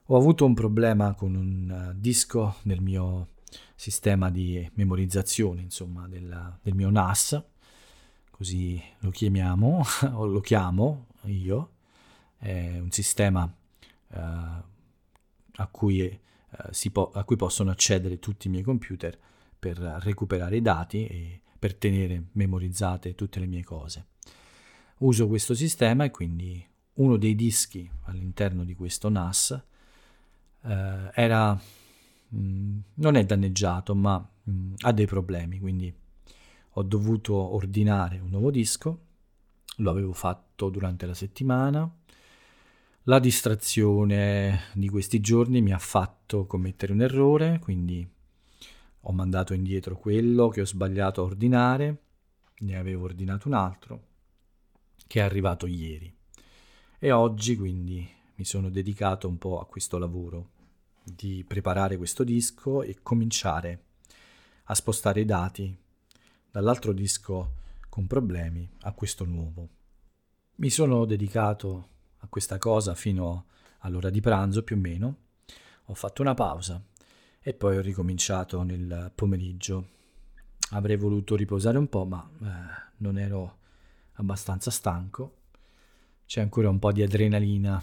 Ho 0.05 0.15
avuto 0.15 0.45
un 0.45 0.53
problema 0.53 1.13
con 1.13 1.35
un 1.35 1.93
disco 1.97 2.55
nel 2.63 2.81
mio 2.81 3.29
sistema 3.75 4.29
di 4.29 4.69
memorizzazione, 4.75 5.61
insomma, 5.61 6.07
del, 6.07 6.57
del 6.61 6.73
mio 6.73 6.89
NAS, 6.89 7.43
così 8.31 8.81
lo 8.99 9.09
chiamiamo, 9.09 9.83
o 10.13 10.25
lo 10.25 10.39
chiamo 10.39 11.07
io, 11.23 11.71
è 12.37 12.77
un 12.79 12.91
sistema 12.91 13.43
uh, 13.43 14.15
a, 14.15 15.67
cui, 15.69 16.19
po- 16.91 17.11
a, 17.11 17.23
cui, 17.23 17.35
possono 17.35 17.71
accedere 17.71 18.19
tutti 18.19 18.47
i 18.47 18.49
miei 18.49 18.63
computer 18.63 19.17
per 19.57 19.77
recuperare 19.77 20.57
i 20.57 20.61
dati 20.61 21.05
e 21.07 21.41
per 21.57 21.75
tenere 21.75 22.27
memorizzate 22.33 23.15
tutte 23.15 23.39
le 23.39 23.47
mie 23.47 23.63
cose. 23.63 24.07
Uso 24.99 25.27
questo 25.27 25.53
sistema 25.53 26.03
e 26.03 26.11
quindi 26.11 26.65
uno 26.95 27.17
dei 27.17 27.35
dischi 27.35 27.89
all'interno 28.05 28.63
di 28.63 28.75
questo 28.75 29.09
NAS 29.09 29.63
uh, 30.61 30.69
era, 31.13 31.53
mh, 31.53 32.39
mm, 32.39 32.79
non 32.95 33.15
è 33.15 33.25
danneggiato 33.25 33.95
ma 33.95 34.17
mh, 34.17 34.51
mm, 34.51 34.73
ha 34.79 34.91
dei 34.91 35.05
problemi, 35.05 35.59
quindi 35.59 35.93
ho 36.71 36.83
dovuto 36.83 37.35
ordinare 37.35 38.19
un 38.19 38.29
nuovo 38.29 38.51
disco, 38.51 38.99
lo 39.77 39.89
avevo 39.89 40.13
fatto 40.13 40.69
durante 40.69 41.05
la 41.05 41.13
settimana, 41.13 41.89
la 43.07 43.19
distrazione 43.19 44.63
di 44.73 44.89
questi 44.89 45.21
giorni 45.21 45.61
mi 45.61 45.71
ha 45.71 45.79
fatto 45.79 46.45
commettere 46.45 46.91
un 46.91 47.01
errore, 47.01 47.57
quindi 47.59 48.05
ho 48.99 49.11
mandato 49.13 49.53
indietro 49.53 49.97
quello 49.97 50.49
che 50.49 50.59
ho 50.59 50.65
sbagliato 50.65 51.21
a 51.21 51.23
ordinare, 51.23 52.01
ne 52.59 52.75
avevo 52.75 53.05
ordinato 53.05 53.47
un 53.47 53.53
altro 53.53 54.03
che 55.07 55.21
è 55.21 55.23
arrivato 55.23 55.67
ieri. 55.67 56.13
E 56.99 57.11
oggi 57.11 57.55
quindi 57.55 58.05
mi 58.35 58.43
sono 58.43 58.69
dedicato 58.69 59.29
un 59.29 59.37
po' 59.37 59.61
a 59.61 59.65
questo 59.67 59.97
lavoro 59.97 60.49
di 61.01 61.45
preparare 61.47 61.95
questo 61.95 62.25
disco 62.25 62.83
e 62.83 62.97
cominciare 63.01 63.83
a 64.65 64.75
spostare 64.75 65.21
i 65.21 65.25
dati 65.25 65.73
dall'altro 66.51 66.91
disco 66.91 67.53
con 67.87 68.05
problemi 68.05 68.69
a 68.81 68.91
questo 68.91 69.23
nuovo. 69.23 69.69
Mi 70.55 70.69
sono 70.69 71.05
dedicato 71.05 71.95
a 72.19 72.27
questa 72.27 72.57
cosa 72.57 72.95
fino 72.95 73.45
all'ora 73.79 74.09
di 74.09 74.21
pranzo 74.21 74.63
più 74.63 74.75
o 74.75 74.79
meno. 74.79 75.15
Ho 75.85 75.93
fatto 75.93 76.21
una 76.21 76.33
pausa 76.33 76.81
e 77.39 77.53
poi 77.53 77.77
ho 77.77 77.81
ricominciato 77.81 78.61
nel 78.63 79.11
pomeriggio. 79.13 79.95
Avrei 80.71 80.97
voluto 80.97 81.35
riposare 81.35 81.77
un 81.77 81.87
po', 81.87 82.05
ma 82.05 82.29
eh, 82.41 82.91
non 82.97 83.17
ero 83.17 83.59
abbastanza 84.13 84.71
stanco. 84.71 85.35
C'è 86.25 86.41
ancora 86.41 86.69
un 86.69 86.79
po' 86.79 86.91
di 86.91 87.03
adrenalina 87.03 87.81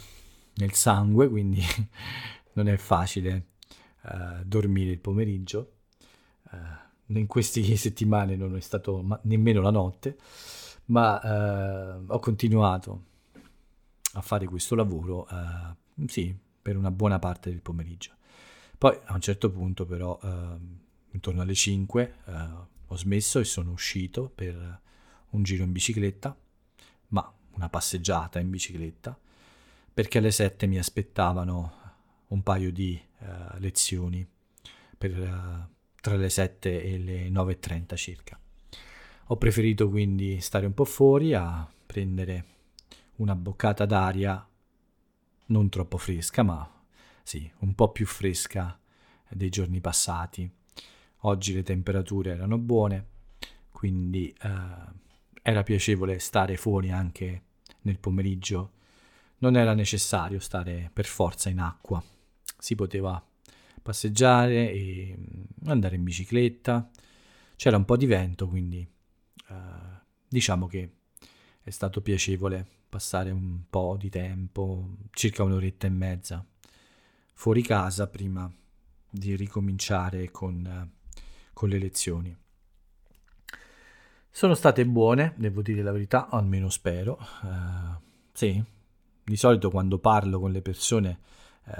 nel 0.56 0.72
sangue, 0.72 1.28
quindi 1.28 1.62
non 2.54 2.68
è 2.68 2.76
facile 2.76 3.46
eh, 4.02 4.44
dormire 4.44 4.90
il 4.90 4.98
pomeriggio. 4.98 5.72
Eh, 6.50 6.82
in 7.18 7.26
queste 7.26 7.62
settimane 7.76 8.36
non 8.36 8.54
è 8.56 8.60
stato 8.60 9.00
ma- 9.02 9.18
nemmeno 9.22 9.62
la 9.62 9.70
notte, 9.70 10.18
ma 10.86 11.22
eh, 11.22 12.04
ho 12.06 12.18
continuato 12.18 13.12
a 14.14 14.20
fare 14.22 14.46
questo 14.46 14.74
lavoro, 14.74 15.28
eh, 15.28 16.06
sì, 16.06 16.36
per 16.60 16.76
una 16.76 16.90
buona 16.90 17.18
parte 17.18 17.50
del 17.50 17.60
pomeriggio. 17.60 18.12
Poi 18.76 18.98
a 19.04 19.14
un 19.14 19.20
certo 19.20 19.50
punto 19.50 19.86
però, 19.86 20.18
eh, 20.22 20.56
intorno 21.12 21.42
alle 21.42 21.54
5, 21.54 22.14
eh, 22.24 22.32
ho 22.86 22.96
smesso 22.96 23.38
e 23.38 23.44
sono 23.44 23.72
uscito 23.72 24.30
per 24.34 24.80
un 25.30 25.42
giro 25.42 25.64
in 25.64 25.72
bicicletta, 25.72 26.36
ma 27.08 27.32
una 27.52 27.68
passeggiata 27.68 28.38
in 28.38 28.50
bicicletta, 28.50 29.18
perché 29.92 30.18
alle 30.18 30.30
7 30.30 30.66
mi 30.66 30.78
aspettavano 30.78 31.82
un 32.28 32.42
paio 32.42 32.72
di 32.72 33.00
uh, 33.18 33.58
lezioni 33.58 34.26
per, 34.96 35.18
uh, 35.18 35.74
tra 36.00 36.16
le 36.16 36.28
7 36.28 36.82
e 36.82 36.98
le 36.98 37.28
9.30 37.28 37.96
circa. 37.96 38.38
Ho 39.28 39.36
preferito 39.36 39.88
quindi 39.88 40.40
stare 40.40 40.66
un 40.66 40.74
po' 40.74 40.84
fuori 40.84 41.32
a 41.34 41.68
prendere 41.86 42.44
una 43.16 43.34
boccata 43.34 43.84
d'aria 43.86 44.46
non 45.46 45.68
troppo 45.68 45.98
fresca, 45.98 46.42
ma 46.42 46.68
sì, 47.22 47.50
un 47.60 47.74
po' 47.74 47.90
più 47.90 48.06
fresca 48.06 48.78
dei 49.28 49.50
giorni 49.50 49.80
passati. 49.80 50.50
Oggi 51.20 51.54
le 51.54 51.62
temperature 51.62 52.32
erano 52.32 52.58
buone, 52.58 53.06
quindi 53.70 54.34
eh, 54.42 55.02
era 55.42 55.62
piacevole 55.62 56.18
stare 56.18 56.56
fuori 56.56 56.90
anche 56.90 57.42
nel 57.82 57.98
pomeriggio. 57.98 58.72
Non 59.38 59.56
era 59.56 59.74
necessario 59.74 60.38
stare 60.38 60.90
per 60.92 61.06
forza 61.06 61.48
in 61.50 61.60
acqua, 61.60 62.02
si 62.58 62.74
poteva 62.74 63.22
passeggiare 63.82 64.70
e 64.70 65.16
mm, 65.18 65.68
andare 65.68 65.96
in 65.96 66.04
bicicletta. 66.04 66.90
C'era 67.56 67.76
un 67.76 67.84
po' 67.84 67.96
di 67.96 68.06
vento, 68.06 68.48
quindi 68.48 68.86
eh, 69.48 69.54
diciamo 70.28 70.66
che 70.66 70.90
è 71.62 71.70
stato 71.70 72.00
piacevole 72.00 72.66
passare 72.94 73.32
un 73.32 73.62
po' 73.68 73.96
di 73.98 74.08
tempo, 74.08 74.98
circa 75.10 75.42
un'oretta 75.42 75.88
e 75.88 75.90
mezza, 75.90 76.46
fuori 77.32 77.60
casa 77.60 78.06
prima 78.06 78.48
di 79.10 79.34
ricominciare 79.34 80.30
con, 80.30 80.92
con 81.52 81.68
le 81.68 81.78
lezioni. 81.80 82.36
Sono 84.30 84.54
state 84.54 84.86
buone, 84.86 85.34
devo 85.36 85.60
dire 85.60 85.82
la 85.82 85.90
verità, 85.90 86.28
almeno 86.28 86.68
spero. 86.68 87.18
Uh, 87.42 88.00
sì, 88.32 88.62
di 89.24 89.36
solito 89.36 89.70
quando 89.70 89.98
parlo 89.98 90.38
con 90.38 90.52
le 90.52 90.62
persone 90.62 91.18
uh, 91.64 91.72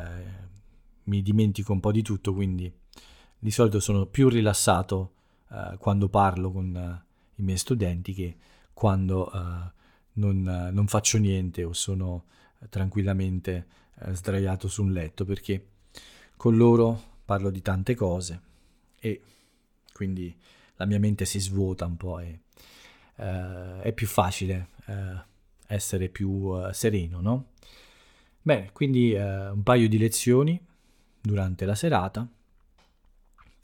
mi 1.05 1.23
dimentico 1.23 1.73
un 1.73 1.79
po' 1.79 1.93
di 1.93 2.03
tutto, 2.03 2.35
quindi 2.35 2.73
di 3.39 3.51
solito 3.53 3.79
sono 3.79 4.07
più 4.07 4.29
rilassato 4.29 5.15
uh, 5.51 5.79
quando 5.79 6.09
parlo 6.09 6.51
con 6.51 7.03
i 7.37 7.43
miei 7.43 7.59
studenti 7.59 8.13
che 8.15 8.37
quando 8.73 9.31
non, 10.15 10.71
non, 10.73 10.87
faccio 10.87 11.19
niente 11.19 11.65
o 11.65 11.73
sono 11.73 12.25
tranquillamente 12.69 13.67
sdraiato 14.13 14.69
su 14.69 14.83
un 14.83 14.93
letto, 14.93 15.25
perché 15.25 15.67
con 16.37 16.57
loro 16.57 17.13
parlo 17.25 17.51
di 17.51 17.63
tante 17.63 17.95
cose 17.95 18.41
e 18.99 19.23
quindi 19.93 20.37
la 20.77 20.87
mia 20.87 20.99
mente 20.99 21.25
si 21.25 21.39
svuota 21.39 21.87
un 21.87 21.97
po' 21.97 22.19
e 22.19 22.41
uh, 23.17 23.81
è 23.81 23.93
più 23.95 24.07
facile 24.07 24.69
uh, 24.87 24.93
essere 25.67 26.09
più 26.09 26.29
uh, 26.31 26.73
sereno, 26.73 27.21
no? 27.21 27.53
Bene, 28.43 28.73
quindi 28.73 29.15
un 29.15 29.63
paio 29.63 29.89
di 29.89 29.97
lezioni 29.97 30.61
durante 31.19 31.65
la 31.65 31.75
serata 31.75 32.29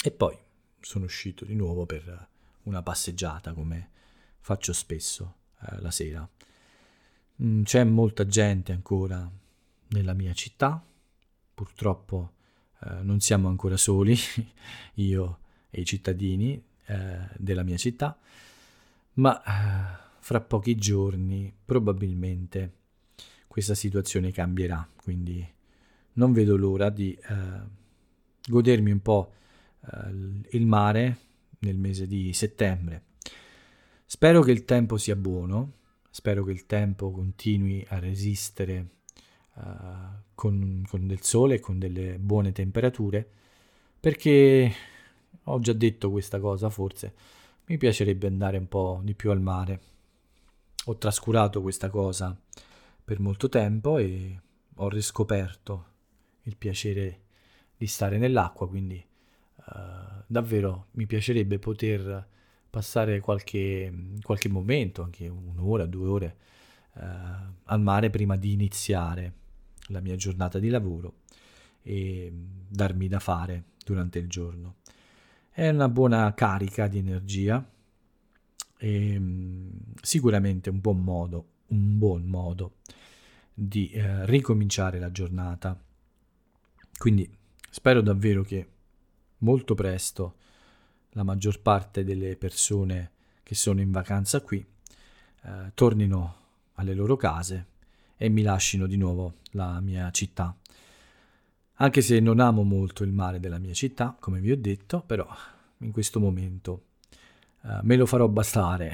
e 0.03 0.11
poi 0.11 0.35
sono 0.81 1.05
uscito 1.05 1.45
di 1.45 1.55
nuovo 1.55 1.85
per 1.85 2.29
una 2.63 2.83
passeggiata 2.83 3.53
come 3.53 3.91
faccio 4.41 4.73
spesso 4.73 5.40
la 5.81 5.91
sera. 5.91 6.29
Mm, 7.43 7.63
c'è 7.63 7.85
molta 7.85 8.27
gente 8.27 8.73
ancora 8.73 9.31
nella 9.89 10.15
mia 10.15 10.33
città, 10.33 10.83
purtroppo 11.55 12.33
non 13.03 13.21
siamo 13.21 13.49
ancora 13.49 13.77
soli, 13.77 14.17
io 14.95 15.39
e 15.71 15.83
i 15.83 15.85
cittadini 15.85 16.63
eh, 16.87 17.29
della 17.37 17.63
mia 17.63 17.77
città, 17.77 18.19
ma 19.15 19.43
eh, 19.43 20.09
fra 20.19 20.41
pochi 20.41 20.75
giorni 20.77 21.53
probabilmente 21.65 22.73
questa 23.47 23.75
situazione 23.75 24.33
cambierà, 24.33 24.87
quindi 24.97 25.47
non 26.15 26.33
vedo 26.33 26.57
l'ora 26.57 26.91
di 26.91 27.13
eh, 27.13 27.61
godermi 28.49 28.91
un 28.91 29.01
po' 29.01 29.33
eh, 29.83 30.57
il 30.57 30.67
mare 30.67 31.19
nel 31.61 31.79
mese 31.79 32.07
di 32.07 32.33
settembre. 32.33 33.05
Spero 34.13 34.43
che 34.43 34.51
il 34.51 34.65
tempo 34.65 34.97
sia 34.97 35.15
buono, 35.15 35.75
spero 36.11 36.43
che 36.43 36.51
il 36.51 36.67
tempo 36.67 37.13
continui 37.13 37.87
a 37.91 38.01
resistere 38.01 38.89
uh, 39.55 39.63
con, 40.35 40.85
con, 40.89 41.07
del 41.07 41.23
sole 41.23 41.55
e 41.55 41.61
con 41.61 41.79
delle 41.79 42.19
buone 42.19 42.51
temperature, 42.51 43.25
perché 44.01 44.75
ho 45.45 45.61
già 45.61 45.73
detto 45.73 46.11
questa 46.11 46.41
cosa 46.41 46.69
forse, 46.71 47.15
mi 47.67 47.77
piacerebbe 47.77 48.27
andare 48.27 48.59
un 48.59 48.67
po' 48.67 49.01
di 49.05 49.15
più 49.15 49.31
al 49.31 49.41
mare. 49.41 49.81
Ho 50.87 50.97
trascurato 50.97 51.63
questa 51.63 51.89
cosa 51.89 52.37
per 53.05 53.21
molto 53.21 53.49
tempo 53.49 53.97
e 53.99 54.41
ho 54.75 54.89
riscoperto 54.89 55.87
il 56.43 56.57
piacere 56.57 57.21
di 57.77 57.87
stare 57.87 58.19
nell'acqua, 58.19 58.69
quindi 58.69 59.07
uh, 59.55 59.73
davvero 60.27 60.89
mi 60.95 61.07
piacerebbe 61.07 61.61
poter 61.61 62.39
passare 62.71 63.21
qualche, 63.21 63.93
qualche 64.23 64.49
momento, 64.49 65.03
anche 65.03 65.29
un'ora, 65.29 65.87
due 65.87 66.09
ore, 66.09 66.37
uh, 66.95 67.01
al 67.65 67.81
mare 67.81 68.11
prima 68.11 68.37
di 68.37 68.53
iniziare 68.53 69.33
la 69.89 70.01
mia 70.01 70.17
giornata 70.17 70.59
di 70.59 70.69
lavoro 70.69 71.15
e 71.83 72.33
darmi 72.69 73.09
da 73.09 73.19
fare 73.19 73.65
durante 73.85 74.19
il 74.19 74.29
giorno. 74.29 74.77
È 75.51 75.69
una 75.69 75.89
buona 75.89 76.33
carica 76.35 76.87
di 76.87 76.99
energia 76.99 77.69
e 78.79 79.19
mm, 79.19 79.69
sicuramente 80.01 80.71
un 80.71 80.81
buon 80.81 81.03
modo, 81.03 81.47
un 81.69 81.99
buon 81.99 82.25
modo 82.25 82.77
di 83.53 83.91
eh, 83.91 84.25
ricominciare 84.27 84.99
la 84.99 85.11
giornata. 85.11 85.79
Quindi 86.97 87.29
spero 87.69 88.01
davvero 88.01 88.43
che 88.43 88.69
molto 89.39 89.75
presto 89.75 90.37
la 91.11 91.23
maggior 91.23 91.61
parte 91.61 92.05
delle 92.05 92.37
persone 92.37 93.11
che 93.43 93.55
sono 93.55 93.81
in 93.81 93.91
vacanza 93.91 94.41
qui 94.43 94.65
eh, 95.43 95.73
tornino 95.75 96.37
alle 96.75 96.95
loro 96.95 97.17
case 97.17 97.67
e 98.17 98.29
mi 98.29 98.43
lascino 98.43 98.87
di 98.87 98.97
nuovo 98.97 99.37
la 99.53 99.81
mia 99.81 100.11
città. 100.11 100.55
Anche 101.75 102.03
se 102.03 102.21
non 102.21 102.39
amo 102.39 102.63
molto 102.63 103.03
il 103.03 103.13
mare 103.13 103.41
della 103.41 103.59
mia 103.59 103.73
città, 103.73 104.15
come 104.21 104.41
vi 104.41 104.53
ho 104.53 104.57
detto, 104.57 105.01
però 105.01 105.27
in 105.79 105.91
questo 105.91 106.21
momento 106.21 106.85
uh, 107.63 107.79
me 107.83 107.97
lo 107.97 108.05
farò 108.05 108.29
bastare. 108.29 108.93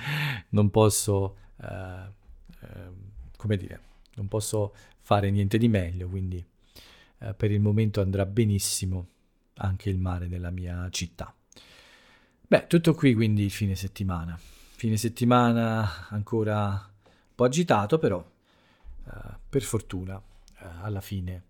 non 0.50 0.68
posso, 0.68 1.36
uh, 1.56 1.64
uh, 1.64 2.94
come 3.36 3.56
dire, 3.56 3.80
non 4.16 4.28
posso 4.28 4.74
fare 5.00 5.30
niente 5.30 5.56
di 5.56 5.68
meglio, 5.68 6.08
quindi 6.08 6.44
per 7.36 7.50
il 7.50 7.58
momento 7.58 8.00
andrà 8.00 8.24
benissimo 8.26 9.08
anche 9.54 9.90
il 9.90 9.98
mare 9.98 10.28
della 10.28 10.50
mia 10.50 10.86
città. 10.90 11.34
Beh, 12.50 12.66
tutto 12.66 12.94
qui 12.94 13.12
quindi 13.12 13.42
il 13.42 13.50
fine 13.50 13.74
settimana. 13.74 14.34
Fine 14.40 14.96
settimana 14.96 16.08
ancora 16.08 16.68
un 16.70 17.34
po' 17.34 17.44
agitato, 17.44 17.98
però 17.98 18.26
per 19.50 19.60
fortuna 19.60 20.18
alla 20.80 21.02
fine 21.02 21.44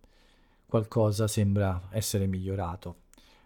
qualcosa 0.67 1.29
sembra 1.29 1.89
essere 1.93 2.27
migliorato 2.27 3.03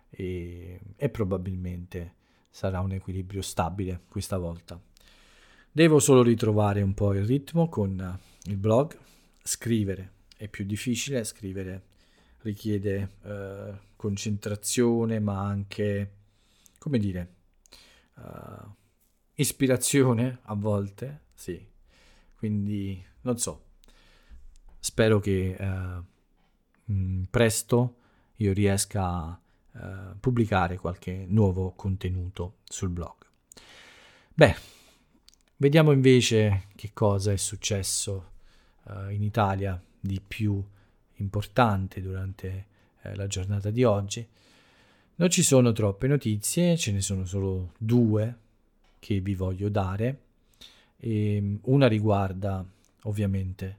e, 0.08 0.80
e 0.96 1.08
probabilmente 1.10 2.14
sarà 2.48 2.80
un 2.80 2.92
equilibrio 2.92 3.42
stabile 3.42 4.00
questa 4.08 4.38
volta. 4.38 4.80
Devo 5.70 5.98
solo 5.98 6.22
ritrovare 6.22 6.80
un 6.80 6.94
po' 6.94 7.12
il 7.12 7.26
ritmo 7.26 7.68
con 7.68 8.18
il 8.44 8.56
blog, 8.56 8.96
scrivere 9.42 10.12
è 10.38 10.48
più 10.48 10.64
difficile, 10.64 11.22
scrivere 11.24 11.82
richiede 12.38 13.10
eh, 13.24 13.72
concentrazione 13.94 15.20
ma 15.20 15.38
anche, 15.44 16.12
come 16.78 16.98
dire, 16.98 17.40
uh, 18.14 18.68
ispirazione 19.34 20.38
a 20.42 20.54
volte, 20.54 21.26
sì, 21.34 21.64
quindi 22.36 23.04
non 23.22 23.38
so, 23.38 23.64
spero 24.78 25.20
che 25.20 25.56
uh, 25.58 26.92
mh, 26.92 27.24
presto 27.30 27.96
io 28.36 28.52
riesca 28.52 29.04
a 29.04 29.40
uh, 29.72 30.18
pubblicare 30.18 30.76
qualche 30.76 31.24
nuovo 31.28 31.72
contenuto 31.72 32.58
sul 32.64 32.88
blog. 32.88 33.14
Beh, 34.34 34.56
vediamo 35.56 35.92
invece 35.92 36.68
che 36.74 36.90
cosa 36.92 37.32
è 37.32 37.36
successo 37.36 38.30
in 39.10 39.22
Italia 39.22 39.80
di 40.00 40.20
più 40.20 40.60
importante 41.18 42.00
durante 42.00 42.66
la 43.14 43.28
giornata 43.28 43.70
di 43.70 43.84
oggi. 43.84 44.26
Non 45.14 45.28
ci 45.28 45.42
sono 45.42 45.72
troppe 45.72 46.06
notizie, 46.06 46.76
ce 46.78 46.90
ne 46.90 47.02
sono 47.02 47.26
solo 47.26 47.72
due 47.76 48.36
che 48.98 49.20
vi 49.20 49.34
voglio 49.34 49.68
dare. 49.68 50.20
E 50.96 51.36
ehm, 51.36 51.58
una 51.64 51.86
riguarda 51.86 52.64
ovviamente 53.02 53.78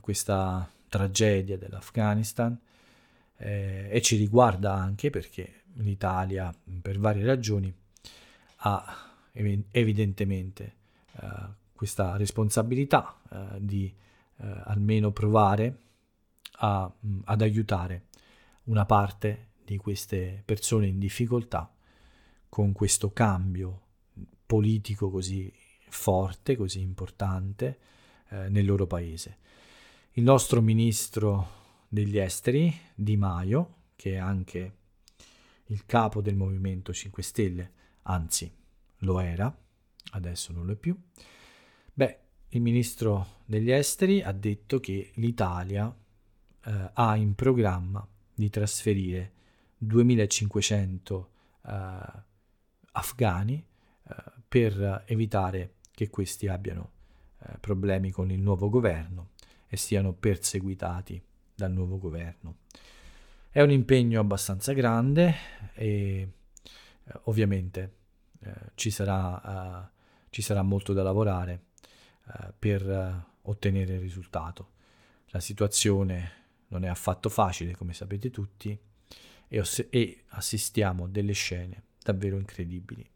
questa 0.00 0.70
tragedia 0.88 1.56
dell'Afghanistan 1.56 2.56
eh, 3.38 3.88
e 3.90 4.02
ci 4.02 4.16
riguarda 4.16 4.74
anche 4.74 5.08
perché 5.08 5.62
l'Italia 5.74 6.54
per 6.82 6.98
varie 6.98 7.24
ragioni 7.24 7.72
ha 8.62 9.08
evidentemente 9.32 10.74
eh, 11.12 11.28
questa 11.72 12.16
responsabilità 12.16 13.16
eh, 13.30 13.36
di 13.58 13.92
eh, 14.36 14.60
almeno 14.64 15.10
provare 15.10 15.78
a, 16.58 16.90
ad 17.24 17.40
aiutare 17.40 18.02
una 18.64 18.84
parte 18.84 19.48
di 19.70 19.76
queste 19.76 20.42
persone 20.44 20.88
in 20.88 20.98
difficoltà 20.98 21.72
con 22.48 22.72
questo 22.72 23.12
cambio 23.12 23.82
politico 24.44 25.12
così 25.12 25.52
forte, 25.88 26.56
così 26.56 26.80
importante 26.80 27.78
eh, 28.30 28.48
nel 28.48 28.66
loro 28.66 28.88
paese. 28.88 29.38
Il 30.14 30.24
nostro 30.24 30.60
ministro 30.60 31.84
degli 31.86 32.18
esteri, 32.18 32.76
Di 32.96 33.16
Maio, 33.16 33.74
che 33.94 34.14
è 34.14 34.16
anche 34.16 34.74
il 35.66 35.86
capo 35.86 36.20
del 36.20 36.34
Movimento 36.34 36.92
5 36.92 37.22
Stelle, 37.22 37.72
anzi 38.02 38.52
lo 39.02 39.20
era, 39.20 39.56
adesso 40.10 40.52
non 40.52 40.66
lo 40.66 40.72
è 40.72 40.76
più, 40.76 41.00
beh, 41.94 42.18
il 42.48 42.60
ministro 42.60 43.42
degli 43.44 43.70
esteri 43.70 44.20
ha 44.20 44.32
detto 44.32 44.80
che 44.80 45.12
l'Italia 45.14 45.96
eh, 46.64 46.90
ha 46.92 47.14
in 47.14 47.36
programma 47.36 48.04
di 48.34 48.50
trasferire 48.50 49.38
2500 49.82 51.30
eh, 51.66 51.98
afghani 52.92 53.64
eh, 54.08 54.14
per 54.46 55.04
evitare 55.06 55.74
che 55.90 56.10
questi 56.10 56.48
abbiano 56.48 56.90
eh, 57.38 57.58
problemi 57.58 58.10
con 58.10 58.30
il 58.30 58.40
nuovo 58.40 58.68
governo 58.68 59.30
e 59.66 59.76
siano 59.76 60.12
perseguitati 60.12 61.22
dal 61.54 61.72
nuovo 61.72 61.98
governo. 61.98 62.58
È 63.50 63.60
un 63.62 63.70
impegno 63.70 64.20
abbastanza 64.20 64.72
grande 64.72 65.34
e 65.74 66.28
ovviamente 67.24 67.94
ci, 68.74 68.90
sarà, 68.90 69.40
uh, 69.42 69.98
ci, 70.30 70.42
sarà, 70.42 70.62
molto 70.62 70.92
da 70.92 71.02
lavorare 71.02 71.64
uh, 72.26 72.52
per 72.58 72.86
uh, 72.86 73.48
ottenere 73.50 73.94
il 73.94 74.00
risultato. 74.00 74.72
La 75.26 75.40
situazione 75.40 76.38
non 76.68 76.84
è 76.84 76.88
affatto 76.88 77.28
facile, 77.28 77.76
come 77.76 77.92
sapete 77.92 78.30
tutti, 78.30 78.78
e, 79.52 79.60
oss- 79.60 79.86
e 79.90 80.24
assistiamo 80.28 81.06
delle 81.06 81.32
scene 81.32 81.82
davvero 82.02 82.38
incredibili. 82.38 83.06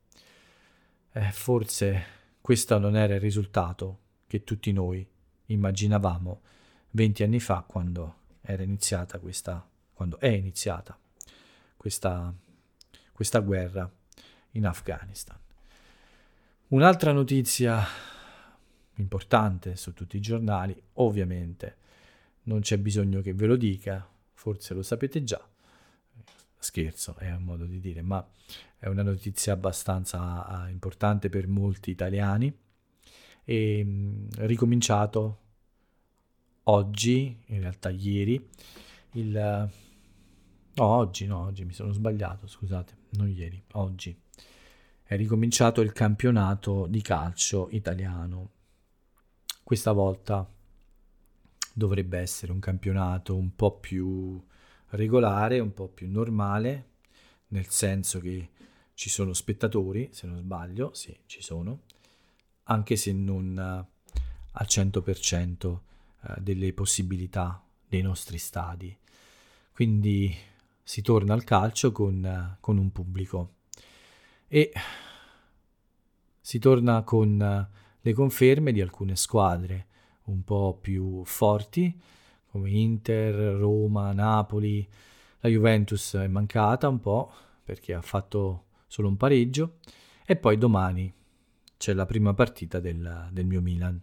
Eh, 1.12 1.32
forse 1.32 2.04
questo 2.40 2.78
non 2.78 2.96
era 2.96 3.14
il 3.14 3.20
risultato 3.20 4.00
che 4.26 4.44
tutti 4.44 4.72
noi 4.72 5.06
immaginavamo 5.46 6.42
20 6.90 7.22
anni 7.22 7.40
fa 7.40 7.64
quando 7.66 8.16
era 8.42 8.62
iniziata 8.62 9.18
questa 9.18 9.66
quando 9.94 10.18
è 10.18 10.28
iniziata 10.28 10.98
questa, 11.76 12.34
questa 13.12 13.38
guerra 13.38 13.90
in 14.52 14.66
Afghanistan. 14.66 15.38
Un'altra 16.68 17.12
notizia 17.12 17.82
importante 18.96 19.76
su 19.76 19.92
tutti 19.92 20.16
i 20.16 20.20
giornali, 20.20 20.80
ovviamente 20.94 21.76
non 22.44 22.60
c'è 22.60 22.78
bisogno 22.78 23.20
che 23.20 23.32
ve 23.32 23.46
lo 23.46 23.56
dica, 23.56 24.06
forse 24.32 24.74
lo 24.74 24.82
sapete 24.82 25.22
già, 25.22 25.42
scherzo 26.64 27.14
è 27.16 27.30
un 27.30 27.42
modo 27.42 27.64
di 27.64 27.78
dire, 27.78 28.02
ma 28.02 28.26
è 28.78 28.88
una 28.88 29.02
notizia 29.02 29.52
abbastanza 29.52 30.46
ah, 30.46 30.68
importante 30.68 31.28
per 31.28 31.46
molti 31.46 31.90
italiani 31.90 32.52
e 33.44 33.82
mm, 33.84 34.26
ricominciato 34.38 35.38
oggi, 36.64 37.42
in 37.46 37.60
realtà 37.60 37.90
ieri, 37.90 38.48
il 39.12 39.70
No, 40.76 40.86
oggi 40.86 41.26
no, 41.26 41.44
oggi 41.44 41.64
mi 41.64 41.72
sono 41.72 41.92
sbagliato, 41.92 42.48
scusate, 42.48 42.96
non 43.10 43.28
ieri, 43.28 43.62
oggi. 43.72 44.16
È 45.04 45.14
ricominciato 45.14 45.80
il 45.82 45.92
campionato 45.92 46.86
di 46.88 47.00
calcio 47.00 47.68
italiano. 47.70 48.50
Questa 49.62 49.92
volta 49.92 50.48
dovrebbe 51.72 52.18
essere 52.18 52.50
un 52.50 52.58
campionato 52.58 53.36
un 53.36 53.54
po' 53.54 53.78
più 53.78 54.42
regolare, 54.94 55.58
un 55.58 55.72
po' 55.72 55.88
più 55.88 56.10
normale, 56.10 56.90
nel 57.48 57.68
senso 57.68 58.20
che 58.20 58.50
ci 58.94 59.10
sono 59.10 59.32
spettatori, 59.32 60.08
se 60.12 60.26
non 60.26 60.38
sbaglio, 60.38 60.92
sì, 60.94 61.16
ci 61.26 61.42
sono, 61.42 61.82
anche 62.64 62.96
se 62.96 63.12
non 63.12 63.56
uh, 63.56 64.18
al 64.52 64.66
100% 64.68 65.66
uh, 65.66 65.80
delle 66.40 66.72
possibilità 66.72 67.62
dei 67.86 68.02
nostri 68.02 68.38
stadi. 68.38 68.96
Quindi 69.72 70.34
si 70.82 71.02
torna 71.02 71.34
al 71.34 71.44
calcio 71.44 71.90
con, 71.90 72.56
con 72.60 72.78
un 72.78 72.92
pubblico 72.92 73.54
e 74.46 74.72
si 76.40 76.58
torna 76.58 77.02
con 77.02 77.68
le 78.00 78.12
conferme 78.12 78.70
di 78.70 78.80
alcune 78.80 79.16
squadre 79.16 79.86
un 80.24 80.44
po' 80.44 80.78
più 80.80 81.24
forti 81.24 82.00
come 82.54 82.70
Inter, 82.70 83.56
Roma, 83.56 84.12
Napoli. 84.12 84.88
La 85.40 85.48
Juventus 85.48 86.14
è 86.14 86.28
mancata 86.28 86.88
un 86.88 87.00
po' 87.00 87.32
perché 87.64 87.92
ha 87.94 88.00
fatto 88.00 88.66
solo 88.86 89.08
un 89.08 89.16
pareggio 89.16 89.78
e 90.24 90.36
poi 90.36 90.56
domani 90.56 91.12
c'è 91.76 91.92
la 91.94 92.06
prima 92.06 92.32
partita 92.32 92.78
del, 92.78 93.28
del 93.32 93.44
mio 93.44 93.60
Milan 93.60 94.00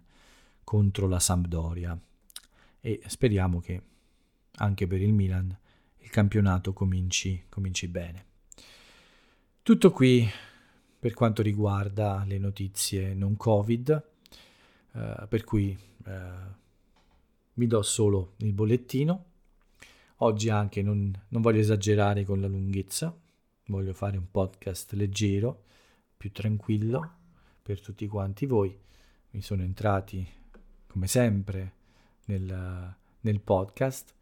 contro 0.65 1.07
la 1.07 1.19
Sampdoria 1.19 1.97
e 2.81 3.01
speriamo 3.05 3.61
che 3.61 3.81
anche 4.55 4.85
per 4.85 5.01
il 5.01 5.13
Milan 5.13 5.57
il 5.99 6.09
campionato 6.09 6.73
cominci, 6.73 7.45
cominci 7.47 7.87
bene. 7.87 8.25
Tutto 9.63 9.91
qui 9.91 10.29
per 10.99 11.13
quanto 11.13 11.41
riguarda 11.41 12.25
le 12.27 12.37
notizie 12.37 13.13
non 13.13 13.37
Covid, 13.37 14.03
eh, 14.93 15.25
per 15.29 15.43
cui 15.45 15.77
eh, 16.05 16.59
vi 17.53 17.67
do 17.67 17.81
solo 17.81 18.33
il 18.37 18.53
bollettino. 18.53 19.25
Oggi 20.17 20.49
anche 20.49 20.81
non, 20.81 21.11
non 21.29 21.41
voglio 21.41 21.59
esagerare 21.59 22.23
con 22.23 22.39
la 22.39 22.47
lunghezza, 22.47 23.15
voglio 23.67 23.93
fare 23.93 24.17
un 24.17 24.29
podcast 24.29 24.93
leggero, 24.93 25.63
più 26.15 26.31
tranquillo 26.31 27.15
per 27.61 27.81
tutti 27.81 28.07
quanti 28.07 28.45
voi. 28.45 28.77
Mi 29.31 29.41
sono 29.41 29.63
entrati, 29.63 30.25
come 30.87 31.07
sempre, 31.07 31.73
nel, 32.25 32.95
nel 33.21 33.39
podcast 33.39 34.13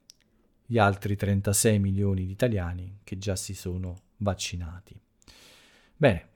gli 0.68 0.78
altri 0.78 1.16
36 1.16 1.80
milioni 1.80 2.28
di 2.28 2.32
italiani 2.32 3.00
che 3.04 3.18
già 3.18 3.36
si 3.36 3.56
sono 3.56 4.02
vaccinati. 4.18 4.96
Bene, 5.98 6.28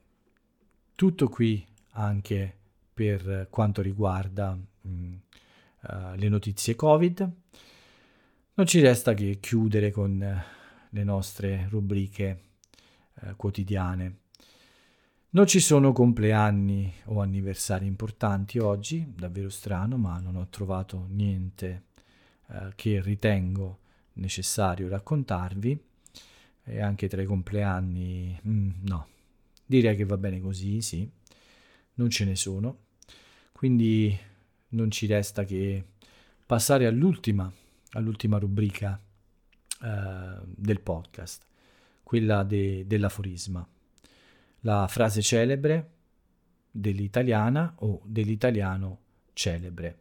tutto 0.95 1.29
qui 1.29 1.63
anche 1.91 2.57
per 2.91 3.45
quanto 3.51 3.83
riguarda 3.83 4.57
mh, 4.81 5.15
uh, 5.89 6.15
le 6.15 6.30
notizie 6.30 6.76
Covid. 6.76 7.32
Non 8.56 8.65
ci 8.65 8.80
resta 8.80 9.13
che 9.13 9.39
chiudere 9.39 9.91
con 9.91 10.19
uh, 10.19 10.86
le 10.89 11.04
nostre 11.04 11.67
rubriche 11.69 12.41
uh, 13.22 13.36
quotidiane. 13.36 14.17
Non 15.36 15.48
ci 15.48 15.60
sono 15.60 15.93
compleanni 15.93 16.93
o 17.06 17.19
anniversari 17.19 17.88
importanti 17.88 18.60
oggi, 18.60 19.13
davvero 19.17 19.50
strano, 19.50 19.98
ma 19.98 20.19
non 20.19 20.36
ho 20.36 20.48
trovato 20.48 21.08
niente 21.10 21.86
eh, 22.50 22.72
che 22.76 23.02
ritengo 23.02 23.80
necessario 24.13 24.88
raccontarvi. 24.89 25.84
E 26.65 26.82
anche 26.82 27.08
tra 27.08 27.22
i 27.22 27.26
compleanni, 27.26 28.39
mm, 28.48 28.69
no, 28.82 29.08
direi 29.65 29.96
che 29.96 30.06
va 30.06 30.17
bene 30.17 30.39
così, 30.39 30.82
sì, 30.82 31.10
non 31.96 32.12
ce 32.12 32.26
ne 32.26 32.36
sono. 32.36 32.78
Quindi 33.52 34.15
non 34.73 34.91
ci 34.91 35.07
resta 35.07 35.43
che 35.43 35.83
passare 36.45 36.86
all'ultima, 36.86 37.51
all'ultima 37.91 38.38
rubrica 38.38 38.99
eh, 39.81 40.38
del 40.45 40.79
podcast, 40.81 41.45
quella 42.03 42.43
de, 42.43 42.86
dell'aforisma 42.86 43.67
la 44.65 44.88
frase 44.88 45.21
celebre 45.21 45.89
dell'italiana 46.69 47.75
o 47.79 48.01
dell'italiano 48.03 48.99
celebre. 49.33 49.97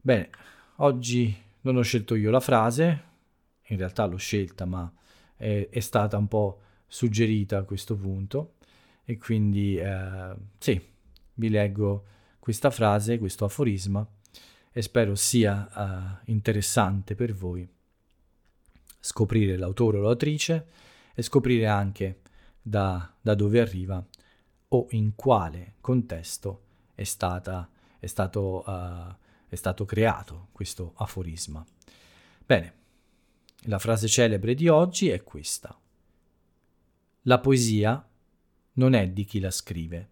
Bene, 0.00 0.30
oggi 0.76 1.34
non 1.62 1.76
ho 1.76 1.82
scelto 1.82 2.14
io 2.14 2.30
la 2.30 2.40
frase, 2.40 3.04
in 3.66 3.76
realtà 3.76 4.06
l'ho 4.06 4.16
scelta, 4.16 4.64
ma 4.64 4.90
è, 5.36 5.68
è 5.70 5.80
stata 5.80 6.16
un 6.16 6.28
po' 6.28 6.60
suggerita 6.86 7.58
a 7.58 7.62
questo 7.62 7.96
punto 7.96 8.54
e 9.04 9.18
quindi 9.18 9.76
eh, 9.76 10.34
sì, 10.58 10.80
vi 11.34 11.48
leggo 11.48 12.04
questa 12.42 12.72
frase, 12.72 13.18
questo 13.18 13.44
aforisma 13.44 14.04
e 14.72 14.82
spero 14.82 15.14
sia 15.14 16.20
eh, 16.24 16.32
interessante 16.32 17.14
per 17.14 17.32
voi 17.32 17.68
scoprire 18.98 19.56
l'autore 19.56 19.98
o 19.98 20.00
l'autrice 20.00 20.66
e 21.14 21.22
scoprire 21.22 21.68
anche 21.68 22.22
da, 22.60 23.14
da 23.20 23.36
dove 23.36 23.60
arriva 23.60 24.04
o 24.70 24.86
in 24.90 25.14
quale 25.14 25.74
contesto 25.80 26.62
è, 26.96 27.04
stata, 27.04 27.70
è, 28.00 28.06
stato, 28.06 28.64
uh, 28.66 29.14
è 29.46 29.54
stato 29.54 29.84
creato 29.84 30.48
questo 30.50 30.94
aforisma. 30.96 31.64
Bene, 32.44 32.74
la 33.66 33.78
frase 33.78 34.08
celebre 34.08 34.54
di 34.54 34.66
oggi 34.66 35.10
è 35.10 35.22
questa. 35.22 35.78
La 37.22 37.38
poesia 37.38 38.04
non 38.72 38.94
è 38.94 39.08
di 39.10 39.24
chi 39.24 39.38
la 39.38 39.52
scrive, 39.52 40.08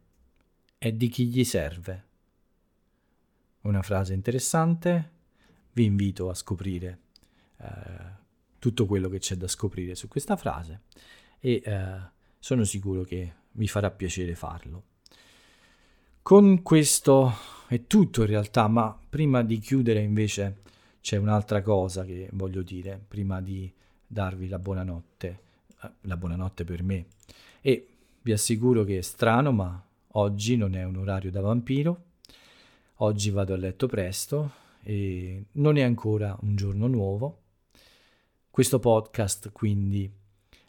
è 0.78 0.92
di 0.92 1.08
chi 1.08 1.26
gli 1.26 1.42
serve. 1.42 2.09
Una 3.62 3.82
frase 3.82 4.14
interessante, 4.14 5.10
vi 5.72 5.84
invito 5.84 6.30
a 6.30 6.34
scoprire 6.34 6.98
eh, 7.58 7.66
tutto 8.58 8.86
quello 8.86 9.10
che 9.10 9.18
c'è 9.18 9.36
da 9.36 9.48
scoprire 9.48 9.94
su 9.94 10.08
questa 10.08 10.36
frase 10.36 10.82
e 11.38 11.60
eh, 11.62 11.96
sono 12.38 12.64
sicuro 12.64 13.02
che 13.02 13.34
vi 13.52 13.68
farà 13.68 13.90
piacere 13.90 14.34
farlo. 14.34 14.84
Con 16.22 16.62
questo 16.62 17.32
è 17.66 17.86
tutto 17.86 18.22
in 18.22 18.28
realtà, 18.28 18.66
ma 18.66 18.98
prima 19.08 19.42
di 19.42 19.58
chiudere 19.58 20.00
invece 20.00 20.62
c'è 21.02 21.16
un'altra 21.16 21.60
cosa 21.60 22.04
che 22.04 22.30
voglio 22.32 22.62
dire, 22.62 22.98
prima 23.06 23.42
di 23.42 23.70
darvi 24.06 24.48
la 24.48 24.58
buonanotte, 24.58 25.40
eh, 25.82 25.90
la 26.02 26.16
buonanotte 26.16 26.64
per 26.64 26.82
me. 26.82 27.06
E 27.60 27.88
vi 28.22 28.32
assicuro 28.32 28.84
che 28.84 28.98
è 28.98 29.02
strano, 29.02 29.52
ma 29.52 29.82
oggi 30.12 30.56
non 30.56 30.74
è 30.74 30.84
un 30.84 30.96
orario 30.96 31.30
da 31.30 31.42
vampiro, 31.42 32.04
oggi 33.02 33.30
vado 33.30 33.54
a 33.54 33.56
letto 33.56 33.86
presto 33.86 34.52
e 34.82 35.44
non 35.52 35.76
è 35.76 35.82
ancora 35.82 36.36
un 36.42 36.56
giorno 36.56 36.86
nuovo. 36.86 37.38
Questo 38.50 38.78
podcast 38.78 39.52
quindi 39.52 40.10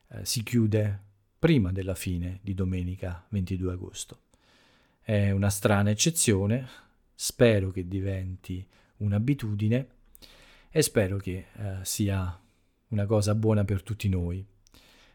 eh, 0.09 0.25
si 0.25 0.43
chiude 0.43 0.99
prima 1.37 1.71
della 1.71 1.95
fine 1.95 2.39
di 2.41 2.53
domenica 2.53 3.25
22 3.29 3.71
agosto. 3.71 4.19
È 5.01 5.31
una 5.31 5.49
strana 5.49 5.89
eccezione, 5.89 6.67
spero 7.15 7.71
che 7.71 7.87
diventi 7.87 8.65
un'abitudine 8.97 9.87
e 10.69 10.81
spero 10.81 11.17
che 11.17 11.47
eh, 11.53 11.77
sia 11.81 12.39
una 12.89 13.05
cosa 13.05 13.35
buona 13.35 13.65
per 13.65 13.81
tutti 13.81 14.07
noi, 14.07 14.45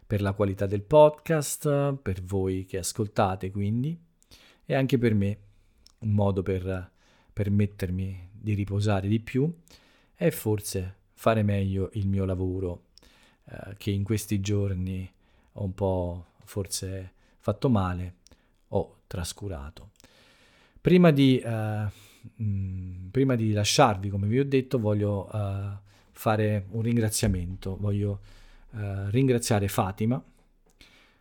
per 0.07 0.21
la 0.21 0.33
qualità 0.33 0.67
del 0.67 0.83
podcast, 0.83 1.95
per 1.95 2.23
voi 2.23 2.67
che 2.67 2.79
ascoltate 2.79 3.51
quindi, 3.51 3.99
e 4.67 4.75
anche 4.75 4.99
per 4.99 5.15
me, 5.15 5.39
un 6.01 6.13
modo 6.13 6.43
per 6.43 6.95
permettermi 7.37 8.31
di 8.33 8.55
riposare 8.55 9.09
di 9.09 9.21
più 9.21 9.55
e 10.15 10.31
forse 10.31 10.95
fare 11.13 11.43
meglio 11.43 11.91
il 11.93 12.07
mio 12.07 12.25
lavoro 12.25 12.85
eh, 13.45 13.75
che 13.77 13.91
in 13.91 14.05
questi 14.05 14.41
giorni 14.41 15.07
ho 15.53 15.63
un 15.63 15.75
po' 15.75 16.25
forse 16.45 17.13
fatto 17.39 17.69
male, 17.69 18.15
ho 18.69 19.01
trascurato. 19.07 19.91
Prima 20.81 21.11
di, 21.11 21.43
uh, 21.45 22.43
mh, 22.43 23.09
prima 23.11 23.35
di 23.35 23.53
lasciarvi, 23.53 24.09
come 24.09 24.29
vi 24.29 24.39
ho 24.39 24.45
detto, 24.45 24.79
voglio 24.79 25.29
uh, 25.31 25.77
fare 26.13 26.67
un 26.71 26.81
ringraziamento. 26.81 27.77
Voglio 27.77 28.21
uh, 28.71 29.09
ringraziare 29.09 29.69
Fatima 29.69 30.23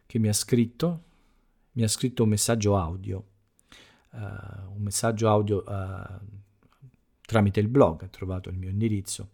che 0.06 0.20
mi 0.20 0.30
ha 0.30 0.34
scritto, 0.34 1.04
mi 1.74 1.84
ha 1.84 1.90
scritto 1.90 2.24
un 2.24 2.30
messaggio 2.30 2.78
audio, 2.78 3.24
un 4.18 4.82
messaggio 4.82 5.30
audio 5.30 5.64
tramite 7.26 7.60
il 7.60 7.68
blog, 7.68 8.04
ha 8.04 8.08
trovato 8.08 8.50
il 8.50 8.58
mio 8.58 8.70
indirizzo 8.70 9.32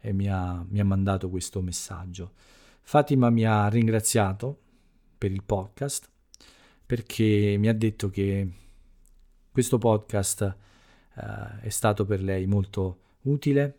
e 0.00 0.12
mi 0.12 0.28
ha, 0.28 0.64
mi 0.68 0.80
ha 0.80 0.84
mandato 0.84 1.28
questo 1.28 1.60
messaggio. 1.60 2.32
Fatima 2.80 3.30
mi 3.30 3.44
ha 3.44 3.68
ringraziato 3.68 4.60
per 5.18 5.32
il 5.32 5.42
podcast 5.42 6.08
perché 6.84 7.56
mi 7.58 7.68
ha 7.68 7.74
detto 7.74 8.10
che 8.10 8.48
questo 9.50 9.78
podcast 9.78 10.56
uh, 11.14 11.60
è 11.60 11.68
stato 11.68 12.04
per 12.04 12.22
lei 12.22 12.46
molto 12.46 13.00
utile 13.22 13.78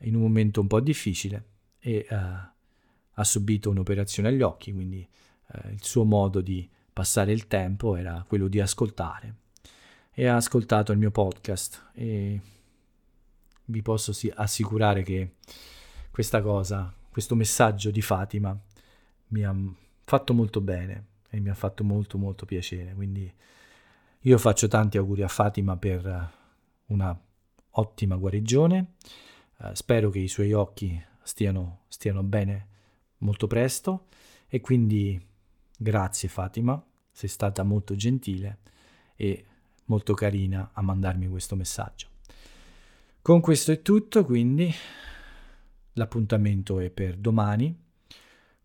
in 0.00 0.14
un 0.14 0.22
momento 0.22 0.60
un 0.60 0.66
po' 0.66 0.80
difficile 0.80 1.44
e 1.78 2.06
uh, 2.10 2.14
ha 2.14 3.24
subito 3.24 3.70
un'operazione 3.70 4.28
agli 4.28 4.42
occhi, 4.42 4.72
quindi 4.72 5.08
uh, 5.54 5.70
il 5.70 5.82
suo 5.82 6.04
modo 6.04 6.42
di 6.42 6.68
passare 6.92 7.32
il 7.32 7.46
tempo 7.46 7.96
era 7.96 8.22
quello 8.28 8.48
di 8.48 8.60
ascoltare 8.60 9.34
e 10.18 10.26
ha 10.26 10.36
ascoltato 10.36 10.92
il 10.92 10.98
mio 10.98 11.10
podcast 11.10 11.90
e 11.92 12.40
vi 13.66 13.82
posso 13.82 14.14
assicurare 14.34 15.02
che 15.02 15.34
questa 16.10 16.40
cosa 16.40 16.90
questo 17.10 17.34
messaggio 17.34 17.90
di 17.90 18.00
Fatima 18.00 18.58
mi 19.28 19.44
ha 19.44 19.54
fatto 20.04 20.32
molto 20.32 20.62
bene 20.62 21.04
e 21.28 21.38
mi 21.38 21.50
ha 21.50 21.54
fatto 21.54 21.84
molto 21.84 22.16
molto 22.16 22.46
piacere. 22.46 22.94
Quindi 22.94 23.30
io 24.20 24.38
faccio 24.38 24.68
tanti 24.68 24.96
auguri 24.96 25.22
a 25.22 25.28
Fatima 25.28 25.76
per 25.76 26.32
una 26.86 27.18
ottima 27.70 28.16
guarigione. 28.16 28.94
Uh, 29.58 29.72
spero 29.72 30.08
che 30.08 30.18
i 30.18 30.28
suoi 30.28 30.52
occhi 30.52 31.02
stiano, 31.22 31.80
stiano 31.88 32.22
bene 32.22 32.68
molto 33.18 33.46
presto 33.46 34.06
e 34.48 34.60
quindi 34.60 35.18
grazie 35.76 36.28
Fatima, 36.28 36.82
sei 37.10 37.28
stata 37.28 37.62
molto 37.62 37.94
gentile 37.96 38.58
e 39.14 39.44
molto 39.86 40.14
carina 40.14 40.70
a 40.72 40.82
mandarmi 40.82 41.28
questo 41.28 41.56
messaggio. 41.56 42.08
Con 43.22 43.40
questo 43.40 43.72
è 43.72 43.82
tutto, 43.82 44.24
quindi 44.24 44.72
L'appuntamento 45.98 46.78
è 46.78 46.90
per 46.90 47.16
domani 47.16 47.74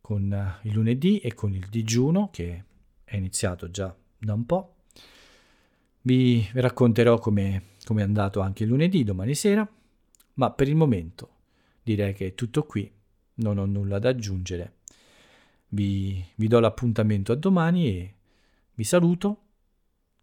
con 0.01 0.31
eh, 0.33 0.67
il 0.67 0.73
lunedì 0.73 1.19
e 1.19 1.33
con 1.33 1.53
il 1.53 1.65
digiuno 1.69 2.29
che 2.29 2.63
è 3.03 3.15
iniziato 3.15 3.71
già 3.71 3.95
da 4.17 4.33
un 4.33 4.45
po'. 4.45 4.75
Vi 6.01 6.49
racconterò 6.53 7.19
come 7.19 7.63
è 7.85 8.01
andato 8.01 8.41
anche 8.41 8.63
il 8.63 8.69
lunedì, 8.69 9.03
domani 9.03 9.33
sera, 9.33 9.67
ma 10.35 10.51
per 10.51 10.67
il 10.67 10.75
momento 10.75 11.29
direi 11.83 12.13
che 12.13 12.27
è 12.27 12.35
tutto 12.35 12.65
qui, 12.65 12.91
non 13.35 13.57
ho 13.57 13.65
nulla 13.65 13.99
da 13.99 14.09
aggiungere. 14.09 14.79
Vi, 15.69 16.23
vi 16.35 16.47
do 16.47 16.59
l'appuntamento 16.59 17.31
a 17.31 17.35
domani 17.35 17.87
e 17.87 18.15
vi 18.73 18.83
saluto. 18.83 19.43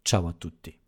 Ciao 0.03 0.27
a 0.27 0.33
tutti. 0.33 0.78